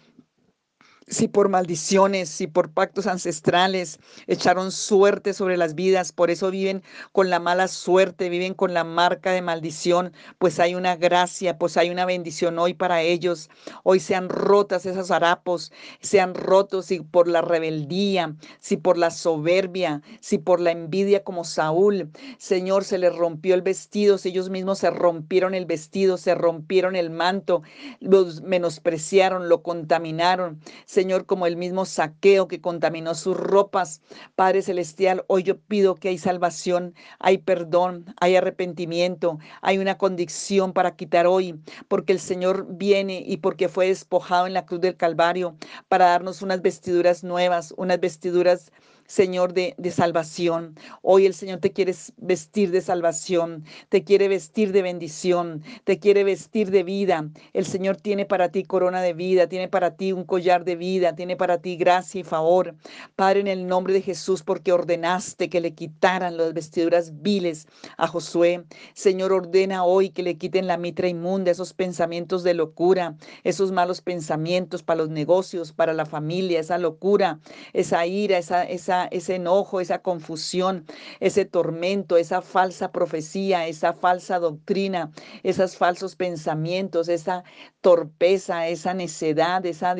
si 1.07 1.27
por 1.27 1.49
maldiciones, 1.49 2.29
si 2.29 2.47
por 2.47 2.71
pactos 2.71 3.05
ancestrales 3.05 3.99
echaron 4.25 4.71
suerte 4.71 5.33
sobre 5.33 5.55
las 5.55 5.75
vidas, 5.75 6.11
por 6.11 6.31
eso 6.31 6.49
viven 6.49 6.81
con 7.11 7.29
la 7.29 7.39
mala 7.39 7.67
suerte, 7.67 8.29
viven 8.29 8.55
con 8.55 8.73
la 8.73 8.83
marca 8.83 9.31
de 9.31 9.43
maldición, 9.43 10.13
pues 10.39 10.59
hay 10.59 10.73
una 10.73 10.95
gracia, 10.95 11.59
pues 11.59 11.77
hay 11.77 11.91
una 11.91 12.05
bendición 12.05 12.57
hoy 12.57 12.73
para 12.73 13.03
ellos. 13.03 13.49
Hoy 13.83 13.99
sean 13.99 14.29
rotas 14.29 14.85
esos 14.85 15.11
harapos, 15.11 15.71
sean 16.01 16.33
rotos 16.33 16.87
si 16.87 17.01
por 17.01 17.27
la 17.27 17.41
rebeldía, 17.41 18.35
si 18.59 18.77
por 18.77 18.97
la 18.97 19.11
soberbia, 19.11 20.01
si 20.21 20.39
por 20.39 20.59
la 20.59 20.71
envidia 20.71 21.23
como 21.23 21.43
Saúl. 21.43 22.09
Señor, 22.39 22.83
se 22.83 22.97
les 22.97 23.15
rompió 23.15 23.53
el 23.53 23.61
vestido, 23.61 24.17
si 24.17 24.29
ellos 24.29 24.49
mismos 24.49 24.79
se 24.79 24.89
rompieron 24.89 25.53
el 25.53 25.67
vestido, 25.67 26.17
se 26.17 26.33
rompieron 26.33 26.95
el 26.95 27.11
manto, 27.11 27.61
los 27.99 28.41
menospreciaron, 28.41 29.49
lo 29.49 29.61
contaminaron. 29.61 30.59
Señor, 30.95 31.25
como 31.25 31.45
el 31.45 31.57
mismo 31.57 31.83
saqueo 31.83 32.47
que 32.47 32.61
contaminó 32.61 33.15
sus 33.15 33.35
ropas. 33.35 34.01
Padre 34.35 34.61
Celestial, 34.61 35.25
hoy 35.27 35.43
yo 35.43 35.59
pido 35.59 35.95
que 35.95 36.07
hay 36.07 36.17
salvación, 36.17 36.95
hay 37.19 37.37
perdón, 37.37 38.05
hay 38.21 38.37
arrepentimiento, 38.37 39.37
hay 39.61 39.77
una 39.77 39.97
condición 39.97 40.71
para 40.71 40.95
quitar 40.95 41.27
hoy, 41.27 41.59
porque 41.89 42.13
el 42.13 42.21
Señor 42.21 42.65
viene 42.69 43.21
y 43.27 43.37
porque 43.37 43.67
fue 43.67 43.87
despojado 43.87 44.47
en 44.47 44.53
la 44.53 44.65
cruz 44.65 44.79
del 44.79 44.95
Calvario 44.95 45.57
para 45.89 46.05
darnos 46.05 46.41
unas 46.41 46.61
vestiduras 46.61 47.25
nuevas, 47.25 47.73
unas 47.75 47.99
vestiduras 47.99 48.71
Señor, 49.07 49.53
de, 49.53 49.75
de, 49.77 49.91
salvación. 49.91 50.75
Hoy 51.03 51.27
el 51.27 51.35
Señor 51.35 51.59
te 51.59 51.71
quiere 51.71 51.93
vestir 52.17 52.71
de 52.71 52.81
salvación, 52.81 53.63
te 53.89 54.03
quiere 54.03 54.27
vestir 54.27 54.71
de 54.71 54.81
bendición, 54.81 55.61
te 55.83 55.99
quiere 55.99 56.23
vestir 56.23 56.71
de 56.71 56.81
vida. 56.81 57.29
El 57.53 57.67
Señor 57.67 57.97
tiene 57.97 58.25
para 58.25 58.49
ti 58.49 58.63
corona 58.63 59.03
de 59.03 59.13
vida, 59.13 59.47
tiene 59.47 59.67
para 59.67 59.95
ti 59.95 60.11
un 60.11 60.23
collar 60.23 60.65
de 60.65 60.75
vida, 60.75 61.15
tiene 61.15 61.35
para 61.35 61.59
ti 61.61 61.75
gracia 61.75 62.21
y 62.21 62.23
favor. 62.23 62.75
Padre, 63.15 63.41
en 63.41 63.47
el 63.47 63.67
nombre 63.67 63.93
de 63.93 64.01
Jesús, 64.01 64.41
porque 64.41 64.71
ordenaste 64.71 65.49
que 65.49 65.61
le 65.61 65.75
quitaran 65.75 66.35
las 66.37 66.53
vestiduras 66.53 67.21
viles 67.21 67.67
a 67.97 68.07
Josué. 68.07 68.65
Señor, 68.95 69.33
ordena 69.33 69.83
hoy 69.83 70.09
que 70.09 70.23
le 70.23 70.37
quiten 70.37 70.65
la 70.65 70.77
mitra 70.77 71.07
inmunda, 71.07 71.51
esos 71.51 71.73
pensamientos 71.73 72.43
de 72.43 72.55
locura, 72.55 73.15
esos 73.43 73.71
malos 73.71 74.01
pensamientos 74.01 74.81
para 74.81 75.01
los 75.01 75.09
negocios, 75.09 75.73
para 75.73 75.93
la 75.93 76.07
familia, 76.07 76.59
esa 76.59 76.79
locura, 76.79 77.39
esa 77.73 78.05
ira, 78.07 78.39
esa, 78.39 78.63
esa 78.63 78.94
ese 79.11 79.35
enojo, 79.35 79.81
esa 79.81 79.99
confusión, 79.99 80.85
ese 81.19 81.45
tormento, 81.45 82.17
esa 82.17 82.41
falsa 82.41 82.91
profecía, 82.91 83.67
esa 83.67 83.93
falsa 83.93 84.39
doctrina, 84.39 85.11
esos 85.43 85.77
falsos 85.77 86.15
pensamientos, 86.15 87.09
esa 87.09 87.43
torpeza, 87.81 88.67
esa 88.67 88.93
necedad, 88.93 89.63
esa, 89.65 89.95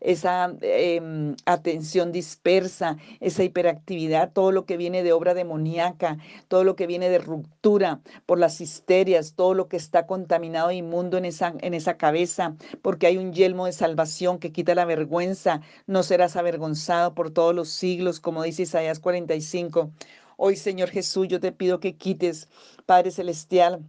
esa 0.00 0.52
em, 0.60 1.36
atención 1.46 2.10
dispersa, 2.10 2.96
esa 3.20 3.44
hiperactividad, 3.44 4.32
todo 4.32 4.50
lo 4.50 4.64
que 4.66 4.76
viene 4.76 5.02
de 5.04 5.12
obra 5.12 5.34
demoníaca, 5.34 6.18
todo 6.48 6.64
lo 6.64 6.74
que 6.74 6.88
viene 6.88 7.08
de 7.08 7.18
ruptura 7.18 8.00
por 8.26 8.38
las 8.38 8.60
histerias, 8.60 9.34
todo 9.34 9.54
lo 9.54 9.68
que 9.68 9.76
está 9.76 10.06
contaminado 10.06 10.70
e 10.70 10.76
inmundo 10.76 11.16
en 11.16 11.24
esa, 11.26 11.54
en 11.60 11.74
esa 11.74 11.96
cabeza, 11.96 12.56
porque 12.82 13.06
hay 13.06 13.18
un 13.18 13.32
yelmo 13.32 13.66
de 13.66 13.72
salvación 13.72 14.38
que 14.38 14.50
quita 14.52 14.74
la 14.74 14.84
vergüenza, 14.84 15.60
no 15.86 16.02
serás 16.02 16.36
avergonzado 16.36 17.14
por 17.14 17.30
todos 17.30 17.54
los 17.54 17.68
siglos 17.68 18.20
como 18.20 18.37
dice 18.42 18.62
Isaías 18.62 19.00
45. 19.00 19.90
Hoy, 20.36 20.56
Señor 20.56 20.90
Jesús, 20.90 21.28
yo 21.28 21.40
te 21.40 21.52
pido 21.52 21.80
que 21.80 21.96
quites, 21.96 22.48
Padre 22.86 23.10
Celestial, 23.10 23.84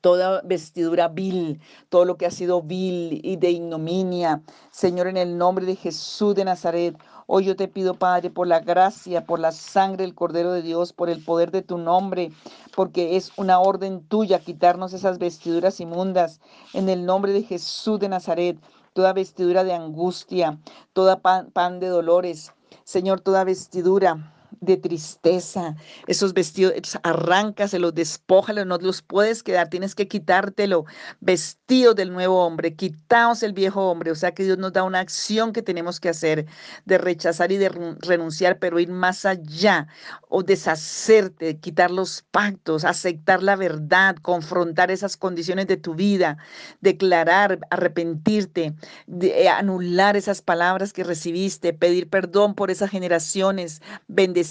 toda 0.00 0.42
vestidura 0.42 1.08
vil, 1.08 1.60
todo 1.88 2.04
lo 2.04 2.16
que 2.16 2.26
ha 2.26 2.30
sido 2.30 2.62
vil 2.62 3.20
y 3.24 3.36
de 3.36 3.50
ignominia. 3.50 4.42
Señor, 4.70 5.06
en 5.06 5.16
el 5.16 5.38
nombre 5.38 5.64
de 5.64 5.76
Jesús 5.76 6.34
de 6.34 6.44
Nazaret, 6.44 6.96
hoy 7.26 7.44
yo 7.46 7.56
te 7.56 7.68
pido, 7.68 7.94
Padre, 7.94 8.30
por 8.30 8.46
la 8.46 8.60
gracia, 8.60 9.24
por 9.24 9.40
la 9.40 9.52
sangre 9.52 10.04
del 10.04 10.14
Cordero 10.14 10.52
de 10.52 10.62
Dios, 10.62 10.92
por 10.92 11.08
el 11.08 11.24
poder 11.24 11.50
de 11.50 11.62
tu 11.62 11.78
nombre, 11.78 12.30
porque 12.76 13.16
es 13.16 13.32
una 13.36 13.58
orden 13.60 14.04
tuya 14.06 14.38
quitarnos 14.40 14.92
esas 14.92 15.18
vestiduras 15.18 15.80
inmundas. 15.80 16.40
En 16.74 16.88
el 16.88 17.06
nombre 17.06 17.32
de 17.32 17.42
Jesús 17.42 17.98
de 18.00 18.08
Nazaret, 18.08 18.58
toda 18.92 19.12
vestidura 19.12 19.64
de 19.64 19.72
angustia, 19.72 20.58
toda 20.92 21.20
pan, 21.20 21.50
pan 21.52 21.80
de 21.80 21.88
dolores, 21.88 22.52
Señor, 22.84 23.20
toda 23.20 23.44
vestidura 23.44 24.32
de 24.60 24.76
tristeza, 24.76 25.74
esos 26.06 26.34
vestidos, 26.34 26.74
arráncaselo, 27.02 27.92
despójalo, 27.92 28.64
no 28.64 28.76
los 28.78 29.02
puedes 29.02 29.42
quedar, 29.42 29.68
tienes 29.68 29.94
que 29.94 30.06
quitártelo. 30.06 30.84
Vestido 31.20 31.94
del 31.94 32.12
nuevo 32.12 32.44
hombre, 32.44 32.74
quitaos 32.74 33.42
el 33.42 33.52
viejo 33.52 33.90
hombre. 33.90 34.10
O 34.10 34.14
sea 34.14 34.32
que 34.32 34.44
Dios 34.44 34.58
nos 34.58 34.72
da 34.72 34.82
una 34.84 35.00
acción 35.00 35.52
que 35.52 35.62
tenemos 35.62 35.98
que 35.98 36.10
hacer 36.10 36.46
de 36.84 36.98
rechazar 36.98 37.52
y 37.52 37.56
de 37.56 37.70
renunciar, 38.00 38.58
pero 38.58 38.78
ir 38.78 38.90
más 38.90 39.24
allá 39.24 39.88
o 40.28 40.42
deshacerte, 40.42 41.58
quitar 41.58 41.90
los 41.90 42.22
pactos, 42.30 42.84
aceptar 42.84 43.42
la 43.42 43.56
verdad, 43.56 44.16
confrontar 44.16 44.90
esas 44.90 45.16
condiciones 45.16 45.66
de 45.66 45.76
tu 45.76 45.94
vida, 45.94 46.36
declarar, 46.80 47.60
arrepentirte, 47.70 48.74
eh, 49.22 49.48
anular 49.48 50.16
esas 50.16 50.42
palabras 50.42 50.92
que 50.92 51.04
recibiste, 51.04 51.72
pedir 51.72 52.08
perdón 52.08 52.54
por 52.54 52.70
esas 52.70 52.90
generaciones, 52.90 53.80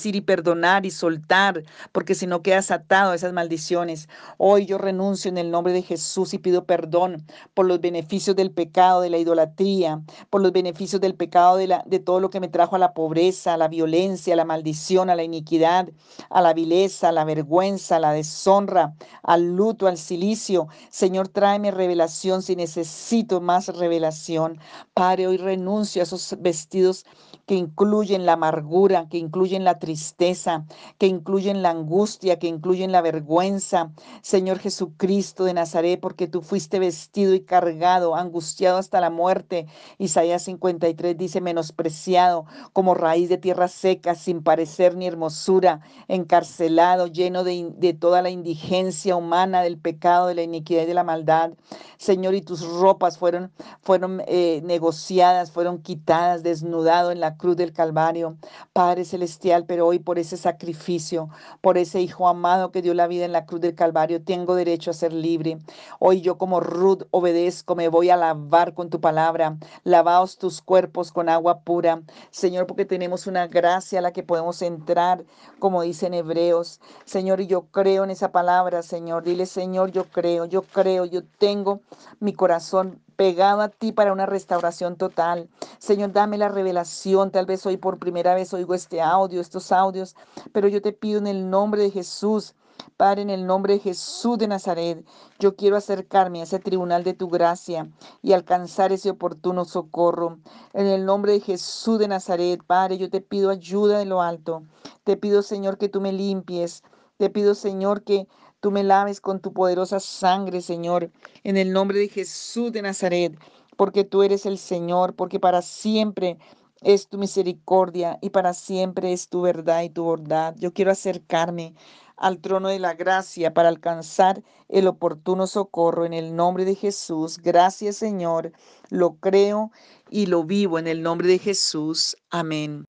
y 0.05 0.21
perdonar 0.21 0.85
y 0.85 0.91
soltar, 0.91 1.63
porque 1.91 2.15
si 2.15 2.25
no 2.25 2.41
quedas 2.41 2.71
atado 2.71 3.11
a 3.11 3.15
esas 3.15 3.33
maldiciones. 3.33 4.07
Hoy 4.37 4.65
yo 4.65 4.77
renuncio 4.77 5.29
en 5.29 5.37
el 5.37 5.51
nombre 5.51 5.73
de 5.73 5.81
Jesús 5.81 6.33
y 6.33 6.37
pido 6.37 6.65
perdón 6.65 7.25
por 7.53 7.65
los 7.65 7.81
beneficios 7.81 8.35
del 8.35 8.51
pecado, 8.51 9.01
de 9.01 9.09
la 9.09 9.17
idolatría, 9.17 10.01
por 10.29 10.41
los 10.41 10.51
beneficios 10.51 11.01
del 11.01 11.15
pecado, 11.15 11.57
de, 11.57 11.67
la, 11.67 11.83
de 11.85 11.99
todo 11.99 12.19
lo 12.19 12.29
que 12.29 12.39
me 12.39 12.47
trajo 12.47 12.75
a 12.75 12.79
la 12.79 12.93
pobreza, 12.93 13.53
a 13.53 13.57
la 13.57 13.67
violencia, 13.67 14.33
a 14.33 14.37
la 14.37 14.45
maldición, 14.45 15.09
a 15.09 15.15
la 15.15 15.23
iniquidad, 15.23 15.89
a 16.29 16.41
la 16.41 16.53
vileza, 16.53 17.09
a 17.09 17.11
la 17.11 17.25
vergüenza, 17.25 17.97
a 17.97 17.99
la 17.99 18.13
deshonra, 18.13 18.95
al 19.23 19.55
luto, 19.55 19.87
al 19.87 19.97
silicio. 19.97 20.67
Señor, 20.89 21.27
tráeme 21.27 21.71
revelación 21.71 22.41
si 22.41 22.55
necesito 22.55 23.41
más 23.41 23.67
revelación. 23.67 24.59
Padre, 24.93 25.27
hoy 25.27 25.37
renuncio 25.37 26.01
a 26.01 26.03
esos 26.03 26.35
vestidos 26.39 27.05
que 27.49 27.55
incluyen 27.55 28.27
la 28.27 28.33
amargura, 28.33 29.09
que 29.09 29.17
incluyen 29.17 29.63
la 29.63 29.79
tristeza, 29.79 30.65
que 30.99 31.07
incluyen 31.07 31.63
la 31.63 31.71
angustia, 31.71 32.37
que 32.37 32.45
incluyen 32.45 32.91
la 32.91 33.01
vergüenza. 33.01 33.91
Señor 34.21 34.59
Jesucristo 34.59 35.45
de 35.45 35.55
Nazaret, 35.55 35.99
porque 35.99 36.27
tú 36.27 36.43
fuiste 36.43 36.77
vestido 36.77 37.33
y 37.33 37.39
cargado, 37.39 38.15
angustiado 38.15 38.77
hasta 38.77 39.01
la 39.01 39.09
muerte. 39.09 39.65
Isaías 39.97 40.43
53 40.43 41.17
dice, 41.17 41.41
menospreciado 41.41 42.45
como 42.71 42.93
raíz 42.93 43.29
de 43.29 43.39
tierra 43.39 43.67
seca, 43.67 44.13
sin 44.13 44.43
parecer 44.43 44.95
ni 44.95 45.07
hermosura, 45.07 45.81
encarcelado, 46.07 47.07
lleno 47.07 47.43
de, 47.43 47.97
toda 47.99 48.21
la 48.21 48.29
indigencia 48.29 49.15
humana, 49.15 49.63
del 49.63 49.79
pecado, 49.79 50.27
de 50.27 50.35
la 50.35 50.43
iniquidad 50.43 50.83
y 50.83 50.85
de 50.85 50.93
la 50.93 51.03
maldad. 51.03 51.53
Señor, 51.97 52.35
y 52.35 52.41
tus 52.41 52.61
ropas 52.61 53.17
fueron, 53.17 53.51
fueron 53.81 54.21
eh, 54.27 54.61
negociadas, 54.63 55.51
fueron 55.51 55.81
quitadas, 55.81 56.43
desnudado 56.43 57.09
en 57.09 57.19
la 57.19 57.38
cruz 57.39 57.57
del 57.57 57.73
Calvario. 57.73 58.37
Padre 58.71 59.03
Celestial, 59.03 59.65
pero 59.65 59.87
hoy 59.87 59.97
por 59.97 60.19
ese 60.19 60.37
sacrificio, 60.37 61.29
por 61.61 61.79
ese 61.79 62.01
Hijo 62.01 62.27
amado 62.27 62.71
que 62.71 62.83
dio 62.83 62.93
la 62.93 63.07
vida 63.07 63.25
en 63.25 63.31
la 63.31 63.47
cruz 63.47 63.61
del 63.61 63.73
Calvario, 63.73 64.21
tengo 64.23 64.53
derecho 64.53 64.91
a 64.91 64.93
ser 64.93 65.11
libre. 65.11 65.57
Hoy 65.97 66.21
yo 66.21 66.37
como 66.37 66.59
Ruth 66.59 67.03
obedezco, 67.09 67.75
me 67.75 67.87
voy 67.87 68.11
a 68.11 68.15
lavar 68.17 68.75
con 68.75 68.91
tu 68.91 69.01
palabra. 69.01 69.57
Lavaos 69.83 70.37
tus 70.37 70.61
cuerpos 70.61 71.11
con 71.11 71.29
agua 71.29 71.61
pura. 71.61 72.03
Señor, 72.29 72.67
porque 72.67 72.85
tenemos 72.85 73.25
una 73.25 73.47
gracia 73.47 73.97
a 73.99 74.01
la 74.03 74.11
que 74.11 74.21
podemos 74.21 74.61
entrar, 74.61 75.23
como 75.57 75.81
dicen 75.81 76.13
Hebreos. 76.13 76.79
Señor, 77.05 77.41
y 77.41 77.47
yo 77.47 77.63
creo 77.71 78.03
en 78.03 78.11
esa 78.11 78.31
palabra, 78.31 78.83
Señor. 78.83 79.23
Dile, 79.23 79.45
Señor, 79.45 79.91
yo 79.91 80.05
creo, 80.05 80.45
yo 80.45 80.61
creo, 80.61 81.05
yo 81.05 81.23
tengo 81.39 81.81
mi 82.19 82.33
corazón 82.33 83.01
pegado 83.19 83.59
a 83.59 83.67
ti 83.67 83.91
para 83.91 84.13
una 84.13 84.25
restauración 84.25 84.95
total. 84.95 85.49
Señor, 85.77 86.13
dame 86.13 86.37
la 86.37 86.47
revelación. 86.47 87.31
Tal 87.31 87.45
vez 87.45 87.65
hoy 87.65 87.75
por 87.75 87.99
primera 87.99 88.33
vez 88.33 88.53
oigo 88.53 88.73
este 88.73 89.01
audio, 89.01 89.41
estos 89.41 89.73
audios, 89.73 90.15
pero 90.53 90.69
yo 90.69 90.81
te 90.81 90.93
pido 90.93 91.19
en 91.19 91.27
el 91.27 91.49
nombre 91.49 91.81
de 91.81 91.91
Jesús. 91.91 92.55
Padre, 92.95 93.23
en 93.23 93.29
el 93.29 93.45
nombre 93.45 93.73
de 93.73 93.79
Jesús 93.81 94.37
de 94.37 94.47
Nazaret, 94.47 95.05
yo 95.37 95.57
quiero 95.57 95.75
acercarme 95.75 96.39
a 96.39 96.43
ese 96.43 96.59
tribunal 96.59 97.03
de 97.03 97.13
tu 97.13 97.27
gracia 97.27 97.89
y 98.21 98.31
alcanzar 98.31 98.93
ese 98.93 99.09
oportuno 99.09 99.65
socorro. 99.65 100.39
En 100.71 100.87
el 100.87 101.05
nombre 101.05 101.33
de 101.33 101.41
Jesús 101.41 101.99
de 101.99 102.07
Nazaret, 102.07 102.63
Padre, 102.65 102.97
yo 102.97 103.09
te 103.09 103.19
pido 103.19 103.49
ayuda 103.49 103.99
de 103.99 104.05
lo 104.05 104.21
alto. 104.21 104.63
Te 105.03 105.17
pido, 105.17 105.41
Señor, 105.41 105.77
que 105.77 105.89
tú 105.89 105.99
me 105.99 106.13
limpies. 106.13 106.83
Te 107.17 107.29
pido, 107.29 107.53
Señor, 107.53 108.03
que 108.05 108.29
tú 108.59 108.71
me 108.71 108.83
laves 108.83 109.21
con 109.21 109.39
tu 109.39 109.53
poderosa 109.53 109.99
sangre, 109.99 110.61
Señor, 110.61 111.11
en 111.43 111.57
el 111.57 111.71
nombre 111.71 111.99
de 111.99 112.09
Jesús 112.09 112.71
de 112.71 112.81
Nazaret, 112.81 113.37
porque 113.77 114.03
tú 114.03 114.23
eres 114.23 114.45
el 114.45 114.57
Señor, 114.57 115.15
porque 115.15 115.39
para 115.39 115.61
siempre 115.61 116.37
es 116.81 117.07
tu 117.07 117.17
misericordia 117.17 118.17
y 118.21 118.29
para 118.29 118.53
siempre 118.53 119.13
es 119.13 119.29
tu 119.29 119.41
verdad 119.41 119.83
y 119.83 119.89
tu 119.89 120.03
bondad. 120.03 120.55
Yo 120.57 120.73
quiero 120.73 120.91
acercarme 120.91 121.73
al 122.17 122.39
trono 122.39 122.67
de 122.67 122.79
la 122.79 122.93
gracia 122.93 123.53
para 123.53 123.69
alcanzar 123.69 124.43
el 124.67 124.87
oportuno 124.87 125.47
socorro 125.47 126.05
en 126.05 126.13
el 126.13 126.35
nombre 126.35 126.65
de 126.65 126.75
Jesús. 126.75 127.37
Gracias 127.37 127.97
Señor, 127.97 128.51
lo 128.89 129.15
creo 129.15 129.71
y 130.09 130.25
lo 130.25 130.43
vivo 130.43 130.79
en 130.79 130.87
el 130.87 131.01
nombre 131.01 131.27
de 131.27 131.39
Jesús. 131.39 132.17
Amén. 132.29 132.85